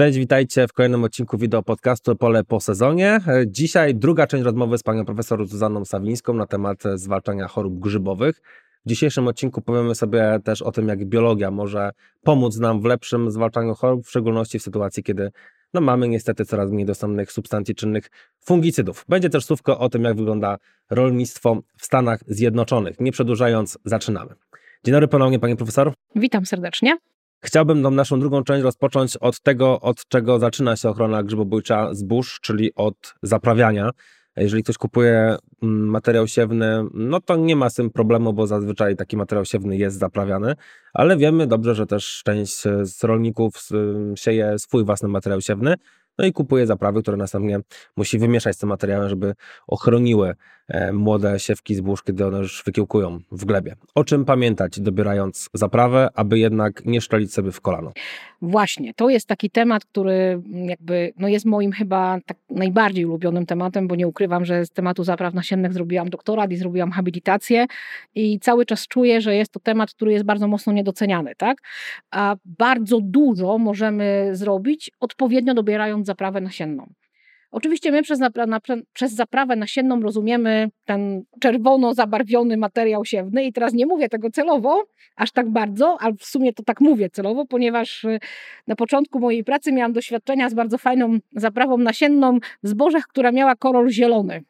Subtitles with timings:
[0.00, 3.20] Cześć, witajcie w kolejnym odcinku wideo podcastu Pole po sezonie.
[3.46, 8.42] Dzisiaj druga część rozmowy z panią profesor Zuzanną Sawińską na temat zwalczania chorób grzybowych.
[8.86, 11.90] W dzisiejszym odcinku powiemy sobie też o tym, jak biologia może
[12.22, 15.30] pomóc nam w lepszym zwalczaniu chorób, w szczególności w sytuacji, kiedy
[15.74, 18.10] no, mamy niestety coraz mniej dostępnych substancji czynnych
[18.44, 19.04] fungicydów.
[19.08, 20.56] Będzie też słówko o tym, jak wygląda
[20.90, 23.00] rolnictwo w Stanach Zjednoczonych.
[23.00, 24.34] Nie przedłużając, zaczynamy.
[24.84, 25.92] Dzień dobry ponownie, pani profesor.
[26.14, 26.96] Witam serdecznie.
[27.42, 32.38] Chciałbym tą naszą drugą część rozpocząć od tego, od czego zaczyna się ochrona grzybobójcza zbóż,
[32.42, 33.90] czyli od zaprawiania.
[34.36, 38.96] Jeżeli ktoś kupuje mm, materiał siewny, no to nie ma z tym problemu, bo zazwyczaj
[38.96, 40.54] taki materiał siewny jest zaprawiany,
[40.94, 43.68] ale wiemy dobrze, że też część z rolników
[44.14, 45.74] sieje swój własny materiał siewny,
[46.18, 47.60] no i kupuje zaprawy, które następnie
[47.96, 49.34] musi wymieszać z tym materiałem, żeby
[49.66, 50.34] ochroniły e,
[50.92, 53.76] młode siewki zbóż, kiedy one już wykiełkują w glebie.
[53.94, 57.92] O czym pamiętać, dobierając zaprawę, aby jednak nie szczelić sobie w kolano?
[58.42, 63.88] Właśnie, to jest taki temat, który jakby no jest moim chyba tak najbardziej ulubionym tematem,
[63.88, 67.66] bo nie ukrywam, że z tematu zapraw nasiennych zrobiłam doktorat i zrobiłam habilitację
[68.14, 71.58] i cały czas czuję, że jest to temat, który jest bardzo mocno niedoceniany, tak?
[72.10, 76.86] A bardzo dużo możemy zrobić odpowiednio dobierając zaprawę nasienną.
[77.50, 78.60] Oczywiście my przez, napra na,
[78.92, 84.84] przez zaprawę nasienną rozumiemy ten czerwono zabarwiony materiał siewny i teraz nie mówię tego celowo,
[85.16, 88.18] aż tak bardzo, ale w sumie to tak mówię celowo, ponieważ y,
[88.66, 93.56] na początku mojej pracy miałam doświadczenia z bardzo fajną zaprawą nasienną w zbożach, która miała
[93.56, 94.44] kolor zielony.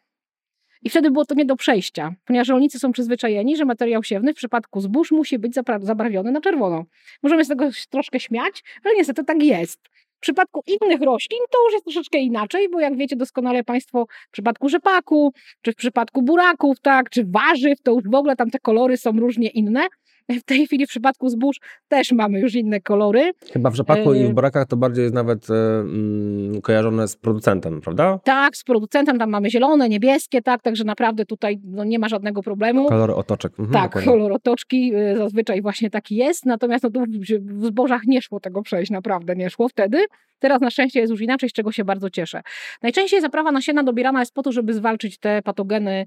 [0.82, 4.36] I wtedy było to nie do przejścia, ponieważ rolnicy są przyzwyczajeni, że materiał siewny w
[4.36, 6.84] przypadku zbóż musi być zabarwiony na czerwono.
[7.22, 9.89] Możemy z tego troszkę śmiać, ale niestety tak jest.
[10.20, 14.30] W przypadku innych roślin to już jest troszeczkę inaczej, bo jak wiecie doskonale Państwo, w
[14.30, 18.58] przypadku rzepaku, czy w przypadku buraków, tak, czy warzyw, to już w ogóle tam te
[18.58, 19.86] kolory są różnie inne.
[20.28, 21.56] W tej chwili w przypadku zbóż
[21.88, 23.32] też mamy już inne kolory.
[23.52, 27.16] Chyba w rzepaku i w e, burakach to bardziej jest nawet e, mm, kojarzone z
[27.16, 28.20] producentem, prawda?
[28.24, 32.42] Tak, z producentem tam mamy zielone, niebieskie, tak, także naprawdę tutaj no, nie ma żadnego
[32.42, 32.88] problemu.
[32.88, 33.52] Kolor otoczek.
[33.52, 34.12] Mhm, tak, dokładnie.
[34.12, 37.04] kolor otoczki e, zazwyczaj właśnie taki jest, natomiast no,
[37.40, 40.04] w zbożach nie szło tego przejść, naprawdę nie szło wtedy.
[40.38, 42.42] Teraz na szczęście jest już inaczej, z czego się bardzo cieszę.
[42.82, 46.06] Najczęściej zaprawa nasiena dobierana jest po to, żeby zwalczyć te patogeny,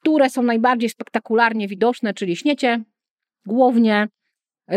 [0.00, 2.82] które są najbardziej spektakularnie widoczne, czyli śniecie,
[3.46, 4.08] głownie,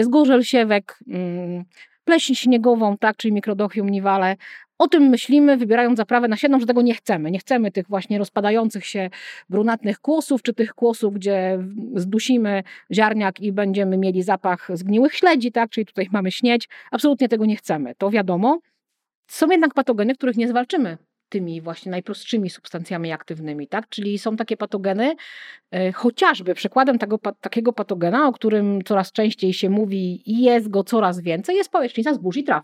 [0.02, 1.64] zgorzel siewek, mm,
[2.04, 4.36] pleśń śniegową, tak, czyli mikrodochium niwale.
[4.80, 7.32] O tym myślimy, wybierając zaprawę nasienną, że tego nie chcemy.
[7.32, 9.10] Nie chcemy tych właśnie rozpadających się
[9.50, 11.60] brunatnych kłosów, czy tych kłosów, gdzie
[11.96, 16.70] zdusimy ziarniak i będziemy mieli zapach zgniłych śledzi, tak, czyli tutaj mamy śnieć.
[16.92, 18.60] Absolutnie tego nie chcemy, to wiadomo.
[19.28, 20.98] Są jednak patogeny, których nie zwalczymy
[21.32, 23.90] tymi właśnie najprostszymi substancjami aktywnymi, tak?
[23.90, 25.16] Czyli są takie patogeny,
[25.72, 30.84] e, chociażby przykładem tego, takiego patogena, o którym coraz częściej się mówi i jest go
[30.84, 32.64] coraz więcej, jest pałecznica zbóż i traw.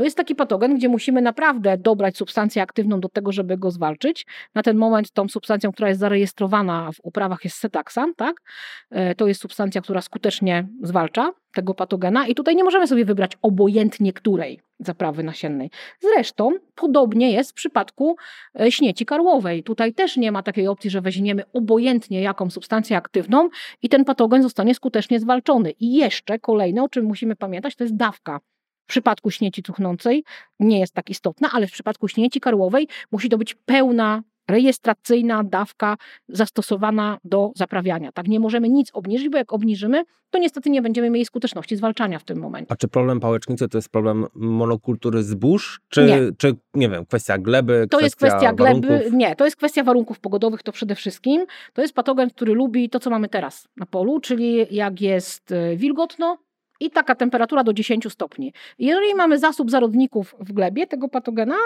[0.00, 4.26] To jest taki patogen, gdzie musimy naprawdę dobrać substancję aktywną do tego, żeby go zwalczyć.
[4.54, 8.42] Na ten moment tą substancją, która jest zarejestrowana w uprawach jest setaxan, tak?
[8.90, 13.32] E, to jest substancja, która skutecznie zwalcza tego patogena i tutaj nie możemy sobie wybrać
[13.42, 15.70] obojętnie której zaprawy nasiennej.
[16.00, 18.16] Zresztą podobnie jest w przypadku
[18.60, 19.62] e, śmieci karłowej.
[19.62, 23.48] Tutaj też nie ma takiej opcji, że weźmiemy obojętnie jaką substancję aktywną
[23.82, 25.70] i ten patogen zostanie skutecznie zwalczony.
[25.70, 28.40] I jeszcze kolejne, o czym musimy pamiętać, to jest dawka
[28.90, 30.24] w przypadku śmieci cuchnącej
[30.60, 35.96] nie jest tak istotna, ale w przypadku śmieci karłowej musi to być pełna rejestracyjna dawka
[36.28, 38.12] zastosowana do zaprawiania.
[38.12, 42.18] Tak, nie możemy nic obniżyć, bo jak obniżymy, to niestety nie będziemy mieli skuteczności zwalczania
[42.18, 42.72] w tym momencie.
[42.72, 47.38] A czy problem pałecznicy to jest problem monokultury zbóż, czy nie, czy, nie wiem, kwestia
[47.38, 49.12] gleby, To jest kwestia gleby, warunków?
[49.12, 51.46] nie, to jest kwestia warunków pogodowych, to przede wszystkim.
[51.72, 55.76] To jest patogen, który lubi to, co mamy teraz na polu, czyli jak jest e,
[55.76, 56.38] wilgotno,
[56.80, 58.52] i taka temperatura do 10 stopni.
[58.78, 61.56] Jeżeli mamy zasób zarodników w glebie tego patogena,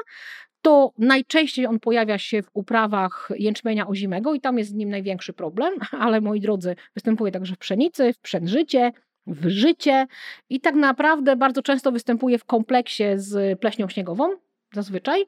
[0.62, 5.32] to najczęściej on pojawia się w uprawach jęczmienia ozimego i tam jest z nim największy
[5.32, 5.74] problem,
[6.04, 8.92] ale moi drodzy, występuje także w pszenicy, w przężycie,
[9.27, 10.06] w życie
[10.50, 14.28] i tak naprawdę bardzo często występuje w kompleksie z pleśnią śniegową,
[14.74, 15.24] zazwyczaj.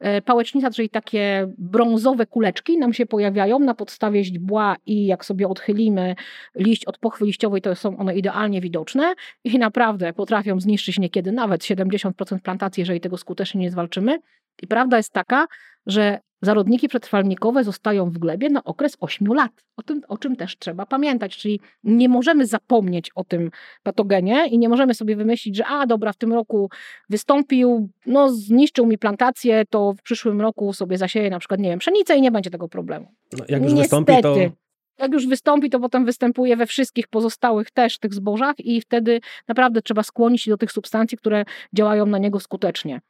[0.00, 5.48] E, pałecznica, czyli takie brązowe kuleczki nam się pojawiają na podstawie źdźbła i jak sobie
[5.48, 6.14] odchylimy
[6.54, 11.62] liść od pochwy liściowej, to są one idealnie widoczne i naprawdę potrafią zniszczyć niekiedy nawet
[11.62, 14.18] 70% plantacji, jeżeli tego skutecznie nie zwalczymy.
[14.62, 15.46] I prawda jest taka,
[15.86, 19.52] że zarodniki przetrwalnikowe zostają w glebie na okres 8 lat.
[19.76, 23.50] O tym, o czym też trzeba pamiętać, czyli nie możemy zapomnieć o tym
[23.82, 26.70] patogenie i nie możemy sobie wymyślić, że a dobra, w tym roku
[27.10, 31.78] wystąpił, no zniszczył mi plantację, to w przyszłym roku sobie zasieję na przykład, nie wiem,
[31.78, 33.06] pszenicę i nie będzie tego problemu.
[33.32, 34.04] No, jak już Niestety.
[34.04, 34.56] wystąpi, to
[34.98, 39.82] jak już wystąpi, to potem występuje we wszystkich pozostałych też tych zbożach i wtedy naprawdę
[39.82, 43.00] trzeba skłonić się do tych substancji, które działają na niego skutecznie.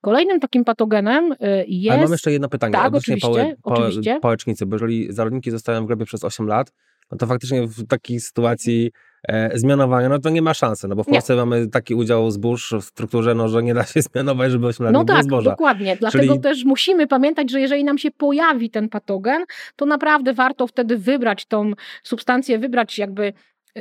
[0.00, 1.34] Kolejnym takim patogenem
[1.66, 1.92] jest...
[1.92, 2.72] Ale mam jeszcze jedno pytanie.
[2.72, 4.18] Tak, odnośnie oczywiście, pałe, pałe, oczywiście.
[4.20, 6.72] pałecznicy, bo jeżeli zarodniki zostają w glebie przez 8 lat,
[7.10, 8.90] no to faktycznie w takiej sytuacji
[9.28, 11.12] e, zmianowania, no to nie ma szansy, no bo w Nie.
[11.12, 14.84] Polsce mamy taki udział zbóż w strukturze, no że nie da się zmianować, żeby 8
[14.84, 15.50] lat No tak, zboża.
[15.50, 15.96] dokładnie.
[15.96, 19.44] Dlatego Czyli- też musimy pamiętać, że jeżeli nam się pojawi ten patogen,
[19.76, 23.32] to naprawdę warto wtedy wybrać tą substancję, wybrać jakby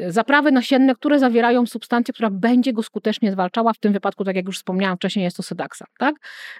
[0.08, 3.74] zaprawy nasienne, które zawierają substancję, która będzie go skutecznie zwalczała.
[3.74, 5.86] W tym wypadku, tak jak już wspomniałam wcześniej, jest to sedaksa.
[6.00, 6.16] Tak?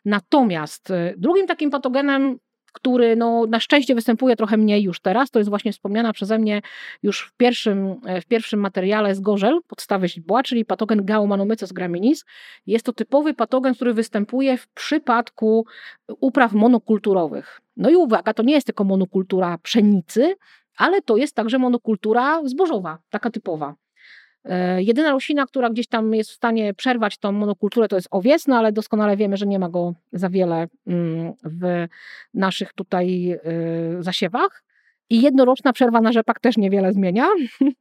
[0.06, 2.38] Natomiast e, drugim takim patogenem,
[2.74, 6.62] który no, na szczęście występuje trochę mniej już teraz, to jest właśnie wspomniana przeze mnie
[7.04, 12.26] już w pierwszym, e, w pierwszym materiale zgorzel podstawy źdźbła, czyli patogen Gaumanomyces graminis.
[12.66, 15.66] Jest to typowy patogen, który występuje w przypadku
[16.08, 17.62] upraw monokulturowych.
[17.78, 20.36] No i uwaga, to nie jest tylko monokultura pszenicy,
[20.78, 23.76] ale to jest także monokultura zbożowa, taka typowa.
[24.44, 28.48] E, Jedyna roślina, która gdzieś tam jest w stanie przerwać tą monokulturę, to jest owiec,
[28.48, 31.88] no ale doskonale wiemy, że nie ma go za wiele mm, w
[32.34, 34.64] naszych tutaj y, zasiewach.
[35.10, 37.28] I jednoroczna przerwa na rzepak też niewiele zmienia.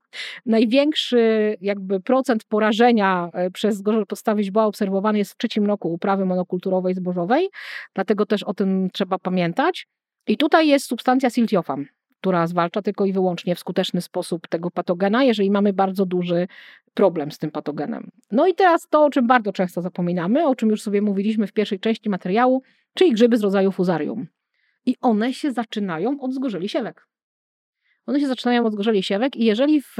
[0.46, 6.24] Największy jakby procent porażenia e, przez zgorzel podstawy źdźbła obserwowany jest w trzecim roku uprawy
[6.24, 7.48] monokulturowej zbożowej,
[7.94, 9.86] dlatego też o tym trzeba pamiętać.
[10.26, 11.86] I tutaj jest substancja siltiofam,
[12.20, 16.48] która zwalcza tylko i wyłącznie w skuteczny sposób tego patogena, jeżeli mamy bardzo duży
[16.94, 18.10] problem z tym patogenem.
[18.32, 21.52] No i teraz to, o czym bardzo często zapominamy, o czym już sobie mówiliśmy w
[21.52, 22.62] pierwszej części materiału,
[22.94, 24.26] czyli grzyby z rodzaju fuzarium.
[24.86, 27.06] I one się zaczynają od zgorzeli siewek.
[28.06, 29.96] One się zaczynają od zgorzeli siewek i jeżeli w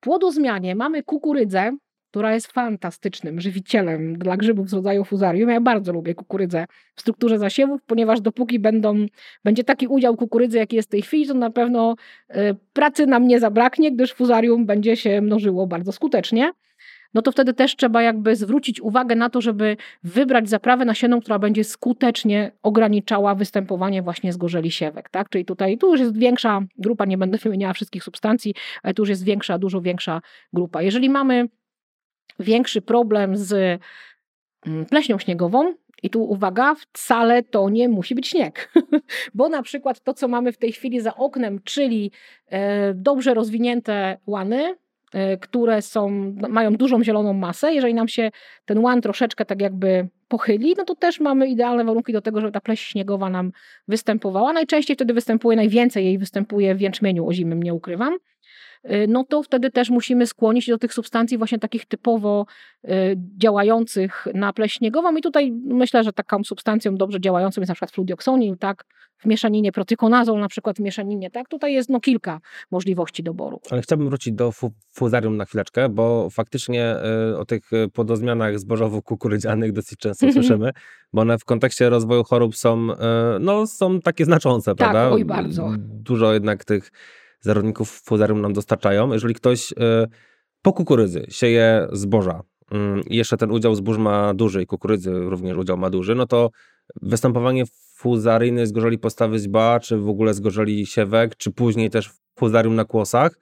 [0.00, 1.76] płodozmianie mamy kukurydzę,
[2.14, 5.50] która jest fantastycznym żywicielem dla grzybów z rodzaju fuzarium.
[5.50, 9.06] Ja bardzo lubię kukurydzę w strukturze zasiewów, ponieważ dopóki będą,
[9.44, 11.94] będzie taki udział kukurydzy, jaki jest w tej chwili, to na pewno
[12.28, 16.52] e, pracy nam nie zabraknie, gdyż fuzarium będzie się mnożyło bardzo skutecznie.
[17.14, 21.38] No to wtedy też trzeba jakby zwrócić uwagę na to, żeby wybrać zaprawę nasienną, która
[21.38, 25.08] będzie skutecznie ograniczała występowanie właśnie zgorzeli siewek.
[25.08, 25.28] Tak?
[25.28, 29.08] Czyli tutaj tu już jest większa grupa, nie będę wymieniała wszystkich substancji, ale tu już
[29.08, 30.20] jest większa, dużo większa
[30.52, 30.82] grupa.
[30.82, 31.48] Jeżeli mamy
[32.38, 33.80] większy problem z
[34.66, 35.74] mm, pleśnią śniegową.
[36.02, 38.72] I tu uwaga, wcale to nie musi być śnieg,
[39.34, 42.10] bo na przykład to, co mamy w tej chwili za oknem, czyli
[42.48, 44.74] e, dobrze rozwinięte łany,
[45.12, 48.30] e, które są, no, mają dużą zieloną masę, jeżeli nam się
[48.64, 52.52] ten łan troszeczkę tak jakby pochyli, no to też mamy idealne warunki do tego, żeby
[52.52, 53.52] ta pleść śniegowa nam
[53.88, 54.52] występowała.
[54.52, 58.18] Najczęściej wtedy występuje, najwięcej jej występuje w jęczmieniu ozimym, nie ukrywam
[59.08, 62.46] no to wtedy też musimy skłonić do tych substancji właśnie takich typowo
[62.84, 62.88] y,
[63.36, 67.90] działających na pleść śniegową i tutaj myślę, że taką substancją dobrze działającą jest na przykład
[67.90, 68.84] fludioksonin, tak,
[69.18, 72.40] w mieszaninie protykonazol, na przykład w mieszaninie, tak, tutaj jest no kilka
[72.70, 73.60] możliwości doboru.
[73.70, 76.96] Ale chciałbym wrócić do fu fuzarium na chwileczkę, bo faktycznie
[77.32, 80.70] y, o tych y, podozmianach zbożowo-kukurydzianych dosyć często słyszymy,
[81.12, 82.96] bo one w kontekście rozwoju chorób są, y,
[83.40, 85.04] no, są takie znaczące, prawda?
[85.04, 85.72] Tak, oj, bardzo.
[85.78, 86.90] Dużo jednak tych
[87.44, 89.12] zarodników fuzarium nam dostarczają.
[89.12, 89.74] Jeżeli ktoś y,
[90.62, 95.56] po kukurydzy sieje zboża mm, i jeszcze ten udział zbóż ma duży i kukurydzy również
[95.56, 96.50] udział ma duży, no to
[97.02, 97.64] występowanie
[97.96, 103.38] fuzaryjne zgorzeli postawy źba, czy w ogóle zgorzeli siewek, czy później też fuzarium na kłosach,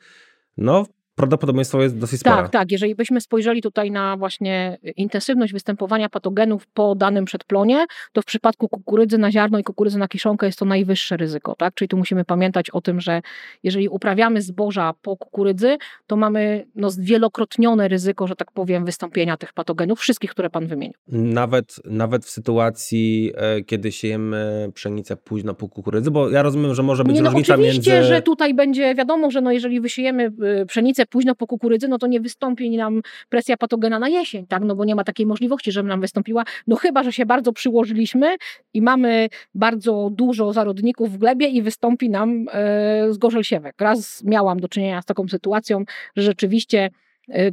[0.57, 2.37] no prawdopodobieństwo jest dosyć spore.
[2.37, 2.73] Tak, tak.
[2.73, 8.69] Jeżeli byśmy spojrzeli tutaj na właśnie intensywność występowania patogenów po danym przedplonie, to w przypadku
[8.69, 11.55] kukurydzy na ziarno i kukurydzy na kiszonkę jest to najwyższe ryzyko.
[11.55, 11.75] Tak?
[11.75, 13.23] Czyli tu musimy pamiętać o tym, że
[13.63, 15.77] jeżeli uprawiamy zboża po kukurydzy,
[16.07, 20.95] to mamy no, zwielokrotnione ryzyko, że tak powiem, wystąpienia tych patogenów, wszystkich, które Pan wymienił.
[21.09, 26.83] Nawet, nawet w sytuacji, e, kiedy siejemy pszenicę późno po kukurydzy, bo ja rozumiem, że
[26.83, 28.09] może być Nie, no, różnica oczywiście, między...
[28.09, 30.67] że tutaj będzie wiadomo, że no, jeżeli wysiejemy y,
[31.07, 34.63] późno po kukurydzy, no to nie wystąpi nam presja patogena na jesień, tak?
[34.65, 38.37] No bo nie ma takiej możliwości, żeby nam wystąpiła, no chyba, że się bardzo przyłożyliśmy
[38.75, 43.75] i mamy bardzo dużo zarodników w glebie i wystąpi nam e, zgorzel siewek.
[43.81, 45.85] Raz miałam do czynienia z taką sytuacją,
[46.17, 46.91] że rzeczywiście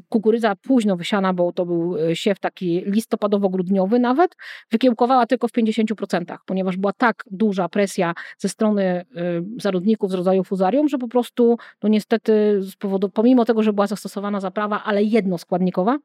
[0.09, 4.36] kukurydza późno wysiana, bo to był e, siew taki listopadowo-grudniowy nawet,
[4.71, 10.43] wykiełkowała tylko w 50%, ponieważ była tak duża presja ze strony y, zarodników z rodzaju
[10.43, 15.03] fuzarium, że po prostu, no niestety, z powodu, pomimo tego, że była zastosowana zaprawa, ale
[15.03, 15.98] jednoskładnikowa,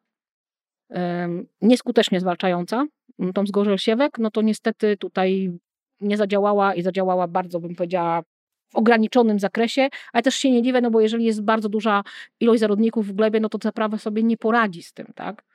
[1.62, 2.87] nieskutecznie zwalczająca
[3.35, 5.59] tą zgorzel siewek, no to niestety tutaj
[6.00, 8.23] nie zadziałała i zadziałała bardzo, bym powiedziała,
[8.68, 12.02] w ograniczonym zakresie, ale też się nie dziwię, no bo jeżeli jest bardzo duża
[12.40, 15.54] ilość zarodników w glebie, no to zaprawa sobie nie poradzi z tym, tak?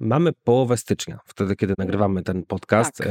[0.00, 2.96] Mamy połowę stycznia, wtedy kiedy nagrywamy ten podcast.
[2.96, 3.06] Tak.
[3.06, 3.10] E,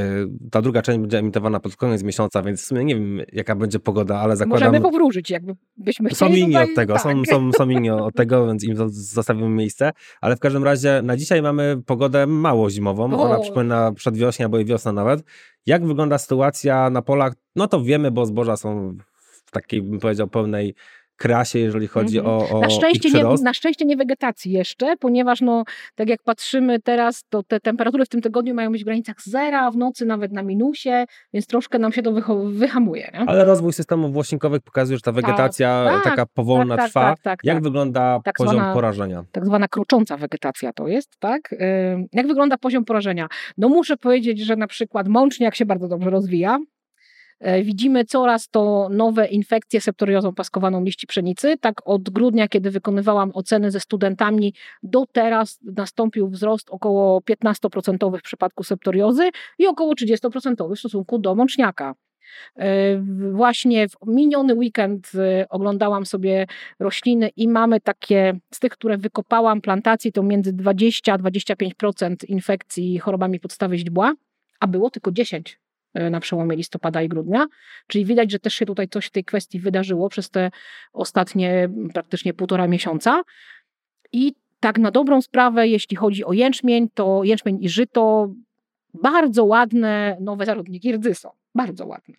[0.52, 3.80] Ta druga część będzie emitowana pod koniec miesiąca, więc w sumie nie wiem, jaka będzie
[3.80, 4.70] pogoda, ale zakładam...
[4.70, 6.42] Możemy powróżyć, jakby byśmy Są chcieli.
[6.42, 7.04] inni tutaj- od tego, tak.
[7.04, 9.92] są, są, są inni od tego, więc im zo- zostawimy miejsce.
[10.22, 13.04] Ale w każdym razie na dzisiaj mamy pogodę mało zimową.
[13.20, 13.42] Ona O.
[13.42, 15.24] przypomina przedwiośnie albo i wiosna nawet.
[15.66, 17.34] Jak wygląda sytuacja na polach?
[17.56, 18.98] No to wiemy, bo zboża są
[19.46, 20.76] w takiej, bym powiedział, pełnej
[21.18, 22.38] krasie, jeżeli chodzi Mhm.
[22.38, 25.64] o, o Na szczęście, nie, na szczęście nie wegetacji jeszcze, ponieważ no,
[25.96, 29.72] tak jak patrzymy teraz, to te temperatury w tym tygodniu mają być w granicach zera,
[29.72, 32.12] w nocy nawet na minusie, więc troszkę nam się to
[32.46, 33.10] wyhamuje.
[33.14, 33.20] Nie?
[33.20, 37.02] Ale rozwój systemów włośnikowych pokazuje, że ta wegetacja tak, taka powolna tak, tak, trwa.
[37.10, 37.64] tak, tak, Jak tak.
[37.64, 39.24] wygląda Tak poziom zwana- porażenia?
[39.32, 41.56] tak zwana krocząca wegetacja to jest, tak?
[42.14, 43.28] Jak wygląda poziom porażenia?
[43.58, 46.60] No muszę powiedzieć, że na przykład mączniak się bardzo dobrze rozwija.
[47.40, 51.58] E, Widzimy coraz to nowe infekcje septoriozą paskowaną liści pszenicy.
[51.58, 54.54] Tak od grudnia, kiedy wykonywałam oceny ze studentami,
[54.84, 59.30] do teraz nastąpił wzrost około 15% w przypadku septoriozy
[59.60, 61.96] i około 30% w stosunku do mączniaka.
[62.56, 62.98] E,
[63.32, 66.48] Właśnie w miniony weekend e, oglądałam sobie
[66.80, 73.00] rośliny i mamy takie, z tych, które wykopałam plantacji, to między 20 a 25% infekcji
[73.00, 74.14] chorobami podstawy źdźbła,
[74.60, 75.67] a było tylko 10 e,
[76.12, 77.46] na przełomie listopada i grudnia.
[77.88, 80.52] Czyli widać, że też się tutaj coś w tej kwestii wydarzyło przez te
[80.94, 83.22] ostatnie praktycznie półtora miesiąca.
[84.12, 88.34] I tak na dobrą sprawę, jeśli chodzi o jęczmień, to jęczmień i żyto,
[88.94, 91.30] bardzo ładne nowe zarodniki rdzy są.
[91.56, 92.16] Bardzo ładne.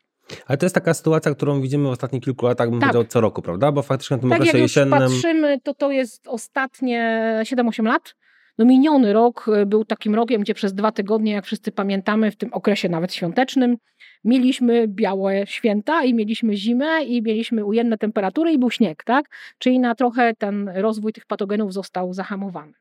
[0.47, 2.93] Ale to jest taka sytuacja, którą widzimy w ostatnich kilku latach, bym Tak.
[2.93, 3.73] powiedział, co roku, prawda?
[3.73, 4.99] Bo faktycznie na tym Tak jak okresie już jesiennym...
[4.99, 8.15] patrzymy, to to jest ostatnie 7-8 lat.
[8.59, 12.37] No miniony rok y, był takim rokiem, gdzie przez dwa tygodnie, jak wszyscy pamiętamy, w
[12.37, 13.77] tym okresie nawet świątecznym,
[14.25, 19.27] mieliśmy białe święta i mieliśmy zimę i mieliśmy ujemne temperatury i był śnieg, tak?
[19.59, 22.73] Czyli na trochę ten rozwój tych patogenów został zahamowany.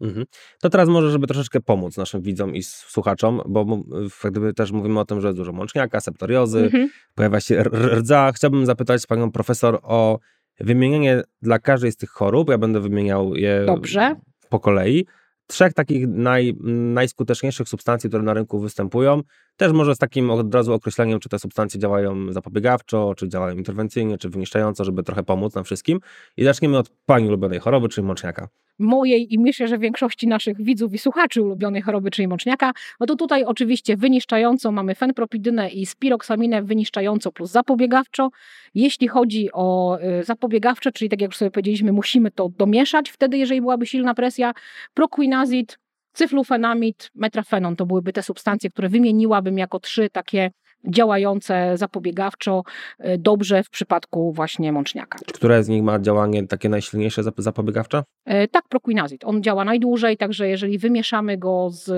[0.00, 0.26] Mhm.
[0.62, 3.82] To teraz może, żeby troszeczkę pomóc naszym widzom i słuchaczom, bo
[4.24, 6.88] gdyby też mówimy o tym, że jest dużo mączniaka, septoriozy, Mhm.
[7.14, 8.32] pojawia się rdza.
[8.34, 10.18] Chciałbym zapytać panią profesor o
[10.60, 12.50] wymienienie dla każdej z tych chorób.
[12.50, 14.16] Ja będę wymieniał je Dobrze.
[14.48, 15.06] po kolei.
[15.50, 16.56] Trzech takich naj,
[16.94, 19.22] najskuteczniejszych substancji, które na rynku występują.
[19.56, 24.18] Też może z takim od razu określeniem, czy te substancje działają zapobiegawczo, czy działają interwencyjnie,
[24.18, 26.00] czy wyniszczająco, żeby trochę pomóc nam wszystkim.
[26.36, 28.48] I zaczniemy od pani ulubionej choroby, czyli mączniaka.
[28.80, 33.16] Mojej i myślę, że większości naszych widzów i słuchaczy ulubionej choroby, czyli mączniaka, no to
[33.16, 38.30] tutaj oczywiście wyniszczająco mamy fenpropidynę i spiroksaminę wyniszczająco plus zapobiegawczo.
[38.74, 43.38] Jeśli chodzi o y, zapobiegawcze, czyli tak jak już sobie powiedzieliśmy, musimy to domieszać, wtedy
[43.38, 44.52] jeżeli byłaby silna presja,
[44.94, 45.78] proquinazid,
[46.12, 50.50] cyflufenamid, metrafenon to byłyby te substancje, które wymieniłabym jako trzy takie
[50.88, 52.62] działające zapobiegawczo
[53.00, 55.18] y, dobrze w przypadku właśnie mączniaka.
[55.34, 58.02] Które z nich ma działanie takie najsilniejsze zap- zapobiegawcze?
[58.50, 59.24] Tak, proquinazid.
[59.24, 61.90] On działa najdłużej, także jeżeli wymieszamy go z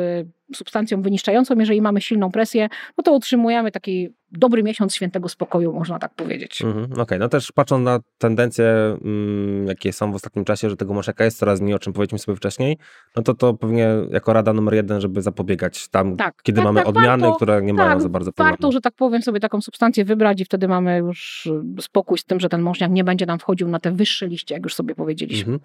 [0.54, 2.68] substancją wyniszczającą, jeżeli mamy silną presję,
[2.98, 6.62] no to otrzymujemy taki dobry miesiąc świętego spokoju, można tak powiedzieć.
[6.62, 8.64] Mhm, Okej, no też patrząc na tendencje,
[9.04, 12.18] mm, jakie są w ostatnim czasie, że tego mączniaka jest coraz mniej, o czym powiedzieliśmy
[12.18, 12.78] sobie wcześniej,
[13.16, 16.80] no to to pewnie jako rada numer jeden, żeby zapobiegać tam, Tak, kiedy tak, mamy
[16.80, 18.50] tak, odmiany, warto- które nie mają tak, za bardzo wpływu.
[18.50, 21.48] Warto, że tak powiem, sobie taką substancję wybrać i wtedy mamy już
[21.80, 24.62] spokój z tym, że ten mączniak nie będzie nam wchodził na te wyższe liście, jak
[24.64, 25.52] już sobie powiedzieliśmy.
[25.52, 25.58] Mhm.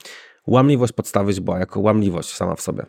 [0.48, 2.86] Łamliwość podstawy źdźbła, jako łamliwość sama w sobie.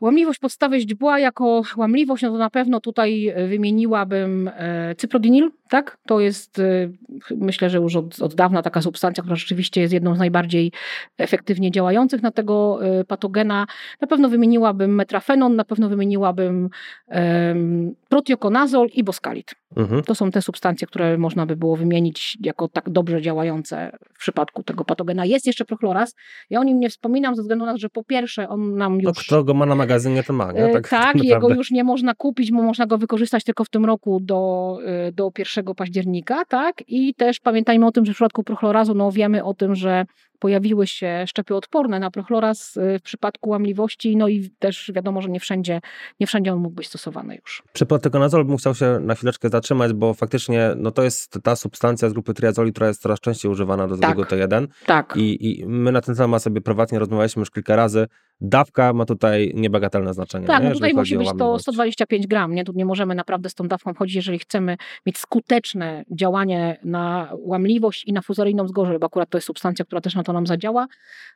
[0.00, 5.98] Łamliwość podstawy źdźbła jako łamliwość, no to na pewno tutaj e, wymieniłabym e, cyprodinil, tak?
[6.06, 6.90] To jest e,
[7.36, 10.72] myślę, że już od, od dawna taka substancja, która rzeczywiście jest jedną z najbardziej
[11.18, 12.78] efektywnie działających na tego
[13.08, 13.66] patogena.
[14.00, 16.70] Na pewno wymieniłabym metrafenon, na pewno wymieniłabym
[17.08, 19.54] em, protiokonazol i boskalit.
[19.76, 20.02] Mhm.
[20.02, 24.62] To są te substancje, które można by było wymienić jako tak dobrze działające w przypadku
[24.62, 25.24] tego patogena.
[25.24, 26.14] Jest jeszcze prochloraz.
[26.50, 29.26] Ja o nim nie wspominam ze względu na to, że po pierwsze on nam już...
[29.26, 30.64] kto go ma na magazynie, to ma, nie?
[30.64, 31.56] E, Tak, jego naprawdę.
[31.56, 35.30] już nie można kupić, bo można go wykorzystać tylko w tym roku do, e, do
[35.38, 36.82] 1 października, tak?
[36.88, 40.06] I też pamiętajmy o tym, że w przypadku prochlorazu, no wiemy o tym, że
[40.40, 45.28] pojawiły się szczepy odporne na prochloraz e, w przypadku łamliwości, no i też wiadomo, że
[45.28, 45.80] nie wszędzie,
[46.20, 47.62] nie wszędzie on mógł być stosowany już.
[47.72, 52.08] Przy protekonazolu bym chciał się na chwileczkę zatrzymać, bo faktycznie no to jest ta substancja
[52.08, 54.10] z grupy triazoli, która jest coraz częściej używana do Tak.
[54.10, 55.14] zabiegu T1 Tak.
[55.16, 58.06] I, i my na ten temat sobie prywatnie rozmawialiśmy już kilka razy.
[58.40, 60.46] Dawka ma tutaj niebagatelne znaczenie.
[60.46, 60.68] Tak, nie?
[60.68, 61.62] no tutaj musi być to łamliwość.
[61.62, 62.64] 125 gram, nie?
[62.64, 68.04] Tu nie możemy naprawdę z tą dawką chodzić, jeżeli chcemy mieć skuteczne działanie na łamliwość
[68.04, 70.86] i na fuzaryjną zgorzel, bo akurat to jest substancja, która też na to nam zadziała,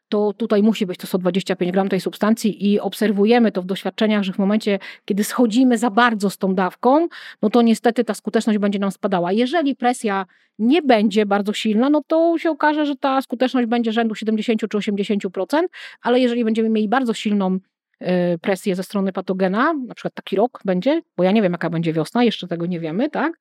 [0.09, 4.33] to tutaj musi być to 125 gram tej substancji i obserwujemy to w doświadczeniach, że
[4.33, 7.09] w momencie, kiedy schodzimy za bardzo z tą dawką,
[7.43, 9.33] no to niestety ta skuteczność będzie nam spadała.
[9.33, 10.27] Jeżeli presja
[10.59, 14.79] nie będzie bardzo silna, no to się okaże, że ta skuteczność będzie rzędu 70 czy
[14.79, 15.63] 80%,
[16.03, 18.09] ale jeżeli będziemy mieli bardzo silną y,
[18.41, 21.93] presję ze strony patogena, na przykład taki rok będzie, bo ja nie wiem jaka będzie
[21.93, 23.33] wiosna, jeszcze tego nie wiemy, tak?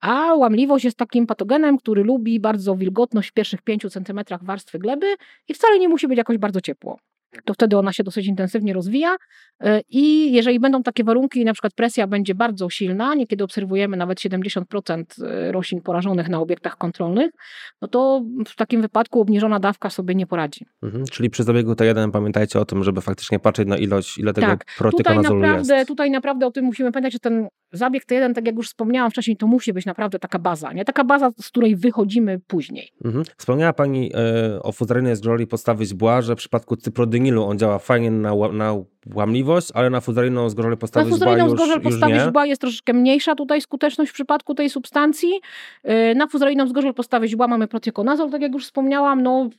[0.00, 5.06] A łamliwość jest takim patogenem, który lubi bardzo wilgotność w pierwszych 5 cm warstwy gleby
[5.48, 6.98] i wcale nie musi być jakoś bardzo ciepło
[7.44, 9.16] to wtedy ona się dosyć intensywnie rozwija
[9.60, 14.18] e, i jeżeli będą takie warunki, na przykład presja będzie bardzo silna, niekiedy obserwujemy nawet
[14.18, 17.30] 70% e, roślin porażonych na obiektach kontrolnych,
[17.82, 20.66] no to w takim wypadku obniżona dawka sobie nie poradzi.
[20.82, 24.46] Mhm, czyli przy zabiegu T1 pamiętajcie o tym, żeby faktycznie patrzeć na ilość, ile tego
[24.46, 24.64] tak.
[24.90, 25.88] tutaj naprawdę, jest.
[25.88, 29.36] Tutaj naprawdę o tym musimy pamiętać, że ten zabieg T1, tak jak już wspomniałam wcześniej,
[29.36, 30.84] to musi być naprawdę taka baza, nie?
[30.84, 32.92] Taka baza, z której wychodzimy później.
[33.04, 33.24] Mhm.
[33.36, 36.76] Wspomniała Pani e, o fuzaryjnej zgroli podstawy źbła, że w przypadku
[37.20, 38.74] cyprodynilu on działa fajnie na, na
[39.14, 40.00] łamliwość, ale na
[40.76, 41.80] podstawy na fuzaryjną źbła już, zgorzel
[42.24, 42.28] nie.
[42.30, 45.40] źbła jest troszeczkę mniejsza tutaj skuteczność w przypadku tej substancji.
[45.84, 49.50] Yy, Na fuzaryjną zgorzel podstawy źbła mamy protykonazol, tak jak już wspomniałam, no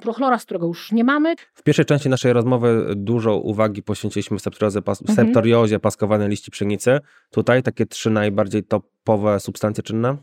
[0.00, 1.34] prochloraz, którego już nie mamy.
[1.54, 5.16] W pierwszej części naszej rozmowy dużo uwagi poświęciliśmy septoriozie, pas, Mhm.
[5.16, 6.98] septoriozie paskowanej liści pszenicy.
[7.30, 10.16] Tutaj takie trzy najbardziej topowe substancje czynne.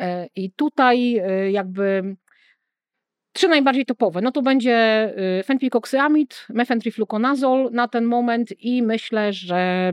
[0.00, 0.06] Yy,
[0.36, 2.16] I tutaj yy, jakby
[3.32, 9.92] trzy najbardziej topowe, no to będzie yy, fenpikoksyamid, mefentrifluconazol na ten moment i myślę, że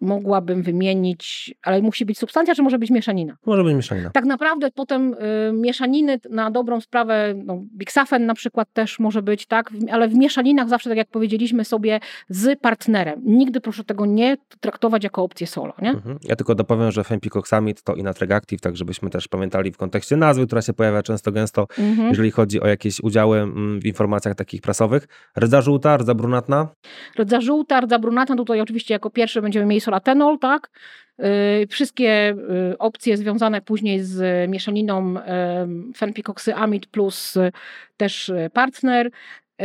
[0.00, 3.36] mogłabym wymienić, ale musi być substancja, czy może być mieszanina?
[3.46, 4.10] Może być mieszanina.
[4.10, 9.46] Tak naprawdę potem y, mieszaniny na dobrą sprawę, no, biksafen na przykład też może być,
[9.46, 13.20] tak, ale w mieszaninach zawsze, tak jak powiedzieliśmy sobie, z partnerem.
[13.24, 15.90] Nigdy proszę tego nie traktować jako opcję solo, nie?
[15.90, 16.18] Mhm.
[16.22, 20.62] Ja tylko dopowiem, że fempikoksamid to inatregactive, tak żebyśmy też pamiętali w kontekście nazwy, która
[20.62, 22.08] się pojawia często gęsto, Mhm.
[22.08, 25.08] jeżeli chodzi o jakieś udziały mm, w informacjach takich prasowych.
[25.40, 26.68] Rdza żółta, rdza brunatna.
[27.20, 30.70] Rdza żółta, rdza brunatna, tutaj oczywiście jako pierwszy będziemy mieli solatenol, tak?
[31.62, 32.34] Y, Wszystkie
[32.72, 35.14] y, opcje związane później z mieszaniną
[35.96, 37.52] fenpikoksyamid plus y,
[37.96, 39.10] też partner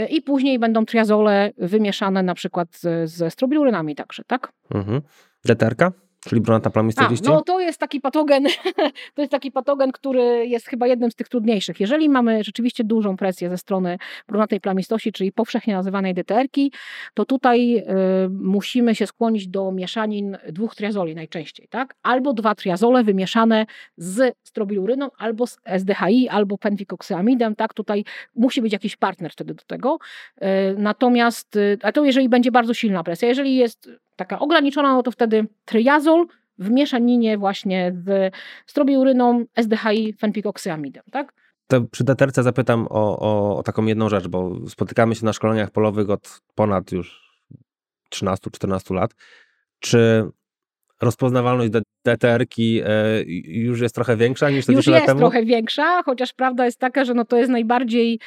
[0.09, 2.67] i później będą triazole wymieszane na przykład
[3.05, 4.51] ze strobilurynami także, tak?
[4.71, 5.01] Mhm.
[5.45, 5.91] Deterka,
[6.29, 7.29] czyli brunatna plamista A, liści.
[7.29, 8.43] no to jest taki patogen,
[9.15, 11.79] to jest taki patogen, który jest chyba jednym z tych trudniejszych.
[11.79, 16.71] Jeżeli mamy rzeczywiście dużą presję ze strony brunatnej plamistości, czyli powszechnie nazywanej DTR-ki,
[17.13, 17.83] to tutaj y,
[18.29, 21.95] musimy się skłonić do mieszanin dwóch triazoli najczęściej, tak?
[22.03, 23.65] Albo dwa triazole wymieszane
[23.97, 27.73] z strobiluryną, albo z SDHI, albo penwikoksyamidem, tak?
[27.73, 28.05] Tutaj
[28.35, 29.97] musi być jakiś partner wtedy do tego.
[30.37, 30.45] Y,
[30.77, 35.11] natomiast, y, a to jeżeli będzie bardzo silna presja, jeżeli jest taka ograniczona, no to
[35.11, 36.25] wtedy triazol
[36.57, 38.33] w mieszaninie właśnie z
[38.65, 41.33] strobiuryną, SDHI, fenpikoksyamidem, tak?
[41.67, 45.71] To przy deterce zapytam o, o, o taką jedną rzecz, bo spotykamy się na szkoleniach
[45.71, 47.23] polowych od ponad już
[48.15, 49.11] 13-14 lat.
[49.79, 50.29] Czy
[51.01, 52.89] rozpoznawalność de- DTR-ki e,
[53.45, 55.19] już jest trochę większa niż te Już 10 lat jest temu?
[55.19, 58.19] trochę większa, chociaż prawda jest taka, że no to jest najbardziej,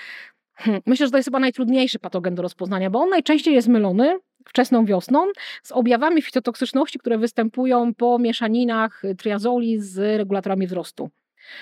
[0.55, 4.18] hmm, myślę, że to jest chyba najtrudniejszy patogen do rozpoznania, bo on najczęściej jest mylony
[4.48, 5.26] wczesną wiosną
[5.62, 11.11] z objawami fitotoksyczności, które występują po mieszaninach triazoli z regulatorami wzrostu.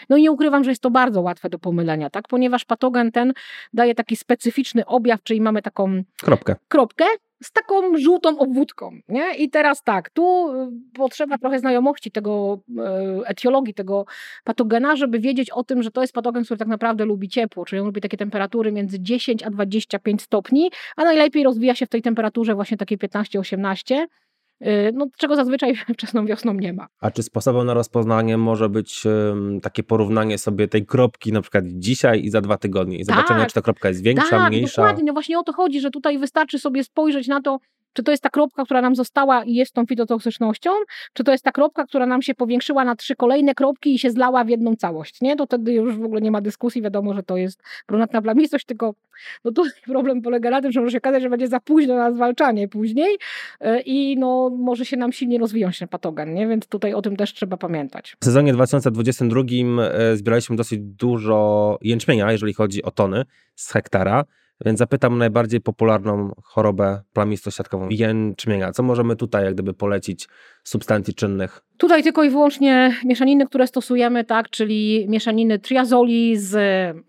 [0.09, 2.29] No i nie ukrywam, że jest to bardzo łatwe do pomylenia, tak?
[2.29, 3.33] ponieważ patogen ten
[3.73, 6.57] daje taki specyficzny objaw, czyli mamy taką Kropkę.
[6.69, 7.05] kropkę
[7.43, 8.99] z taką żółtą obwódką.
[9.09, 9.35] Nie?
[9.35, 12.61] I teraz tak, tu y, potrzeba trochę znajomości tego
[13.23, 14.05] y, etiologii tego
[14.45, 17.81] patogena, żeby wiedzieć o tym, że to jest patogen, który tak naprawdę lubi ciepło, czyli
[17.81, 22.03] on lubi takie temperatury między 10 a 25 stopni, a najlepiej rozwija się w tej
[22.03, 24.07] temperaturze właśnie takiej 15-18.
[24.63, 26.87] Y, No, czego zazwyczaj wczesną wiosną nie ma.
[27.01, 31.65] A czy sposobem na rozpoznanie może być em, takie porównanie sobie tej kropki na przykład
[31.67, 33.49] dzisiaj i za dwa tygodnie i zobaczenie, Tak.
[33.49, 34.83] czy ta kropka jest większa, tak, mniejsza?
[34.83, 35.05] dokładnie.
[35.05, 37.59] No właśnie o to chodzi, że tutaj wystarczy sobie spojrzeć na to,
[37.95, 40.71] czy to jest ta kropka, która nam została i jest tą fitotoksycznością,
[41.13, 44.11] czy to jest ta kropka, która nam się powiększyła na trzy kolejne kropki i się
[44.11, 45.37] zlała w jedną całość, nie?
[45.37, 48.95] To wtedy już w ogóle nie ma dyskusji, wiadomo, że to jest brunatna plamistość, tylko
[49.45, 52.13] no tutaj problem polega na tym, że może się okazać, że będzie za późno na
[52.13, 53.19] zwalczanie później
[53.61, 56.47] yy, i no może się nam silnie rozwijać ten patogen, nie?
[56.47, 58.17] Więc tutaj o tym też trzeba pamiętać.
[58.21, 59.43] W sezonie 2022
[59.83, 64.25] e, zbieraliśmy dosyć dużo jęczmienia, jeżeli chodzi o tony z hektara,
[64.65, 68.73] więc zapytam najbardziej popularną chorobę plamisto-siatkową jęczmienia.
[68.73, 70.29] Co możemy tutaj jak gdyby polecić
[70.65, 71.61] substancji czynnych?
[71.77, 76.55] Tutaj tylko i wyłącznie mieszaniny, które stosujemy, tak, czyli mieszaniny triazoli z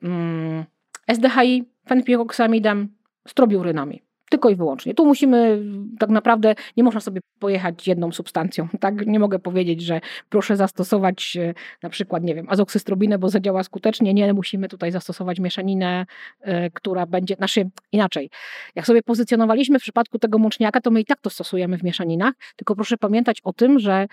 [0.03, 0.65] mm,
[1.07, 2.89] SDHI, fenpikoksamidem,
[3.27, 4.04] strobiurynami.
[4.35, 4.93] Tylko i wyłącznie.
[4.93, 5.61] Tu musimy
[5.99, 8.67] tak naprawdę, nie można sobie pojechać jedną substancją.
[8.79, 13.63] Tak, nie mogę powiedzieć, że proszę zastosować e, na przykład, nie wiem, azoksystrobinę, bo zadziała
[13.63, 14.13] skutecznie.
[14.13, 16.05] Nie, musimy tutaj zastosować mieszaninę,
[16.41, 18.29] e, która będzie, znaczy inaczej.
[18.75, 22.33] Jak sobie pozycjonowaliśmy w przypadku tego mączniaka, to my i tak to stosujemy w mieszaninach,
[22.55, 24.07] tylko proszę pamiętać o tym, że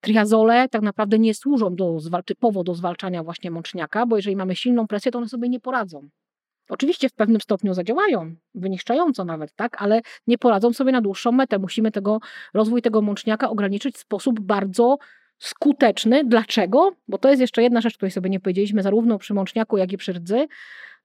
[0.00, 4.86] triazole tak naprawdę nie służą do, typowo do zwalczania właśnie mączniaka, bo jeżeli mamy silną
[4.86, 6.08] presję, to one sobie nie poradzą.
[6.68, 11.58] Oczywiście w pewnym stopniu zadziałają, wyniszczająco nawet, tak, ale nie poradzą sobie na dłuższą metę.
[11.58, 12.18] Musimy tego
[12.54, 14.98] rozwój tego mączniaka ograniczyć w sposób bardzo
[15.38, 16.24] skuteczny.
[16.24, 16.92] Dlaczego?
[17.08, 19.96] Bo to jest jeszcze jedna rzecz, której sobie nie powiedzieliśmy, zarówno przy mączniaku, jak i
[19.96, 20.46] przy rdzy.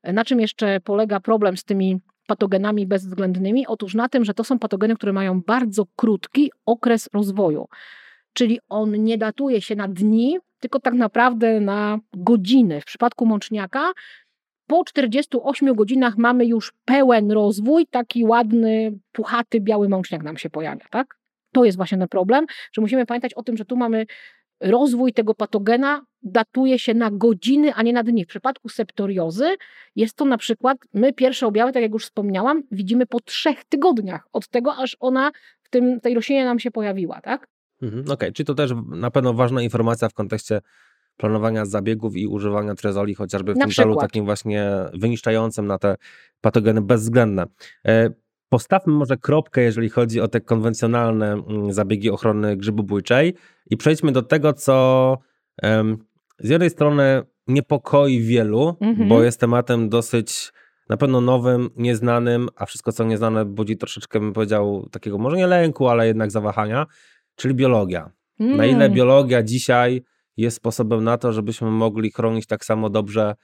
[0.04, 3.68] Na czym jeszcze polega problem z tymi patogenami bezwzględnymi?
[3.68, 7.68] Otóż na tym, że to są patogeny, które mają bardzo krótki okres rozwoju.
[8.34, 12.82] Czyli on nie datuje się na dni, tylko tak naprawdę na godziny.
[12.82, 13.92] W przypadku mączniaka
[14.68, 20.86] po 48 godzinach mamy już pełen rozwój, taki ładny, puchaty, biały mączniak nam się pojawia,
[20.90, 21.18] tak?
[21.52, 24.06] To jest właśnie ten problem, że musimy pamiętać o tym, że tu mamy
[24.60, 28.26] rozwój tego patogena datuje się na godziny, a nie na dni.
[28.26, 29.56] W przypadku septoriozy
[29.96, 34.28] jest to na przykład, my pierwsze objawy, tak jak już wspomniałam, widzimy po trzech tygodniach
[34.34, 35.32] od tego, aż ona
[35.64, 37.48] w tym, tej roślinie nam się pojawiła, tak?
[37.82, 38.32] Mhm, Okej, okay.
[38.32, 40.62] czyli to też na pewno ważna informacja w kontekście
[41.18, 45.96] planowania zabiegów i używania trezoli, chociażby w Na tym celu takim właśnie wyniszczającym na te
[46.42, 47.46] patogeny bezwzględne.
[47.88, 48.10] E,
[48.50, 53.34] Postawmy może kropkę, jeżeli chodzi o te konwencjonalne mm, zabiegi ochrony grzybobójczej
[53.70, 55.18] i przejdźmy do tego, co
[56.40, 59.10] z jednej strony niepokoi wielu, Mhm.
[59.10, 60.54] bo jest tematem dosyć
[60.90, 65.48] na pewno nowym, nieznanym, a wszystko co nieznane budzi troszeczkę, bym powiedział, takiego może nie
[65.48, 66.86] lęku, ale jednak zawahania,
[67.36, 68.12] czyli biologia.
[68.40, 68.94] Na ile Mm.
[68.94, 70.04] biologia dzisiaj
[70.38, 73.36] jest sposobem na to, żebyśmy mogli chronić tak samo dobrze,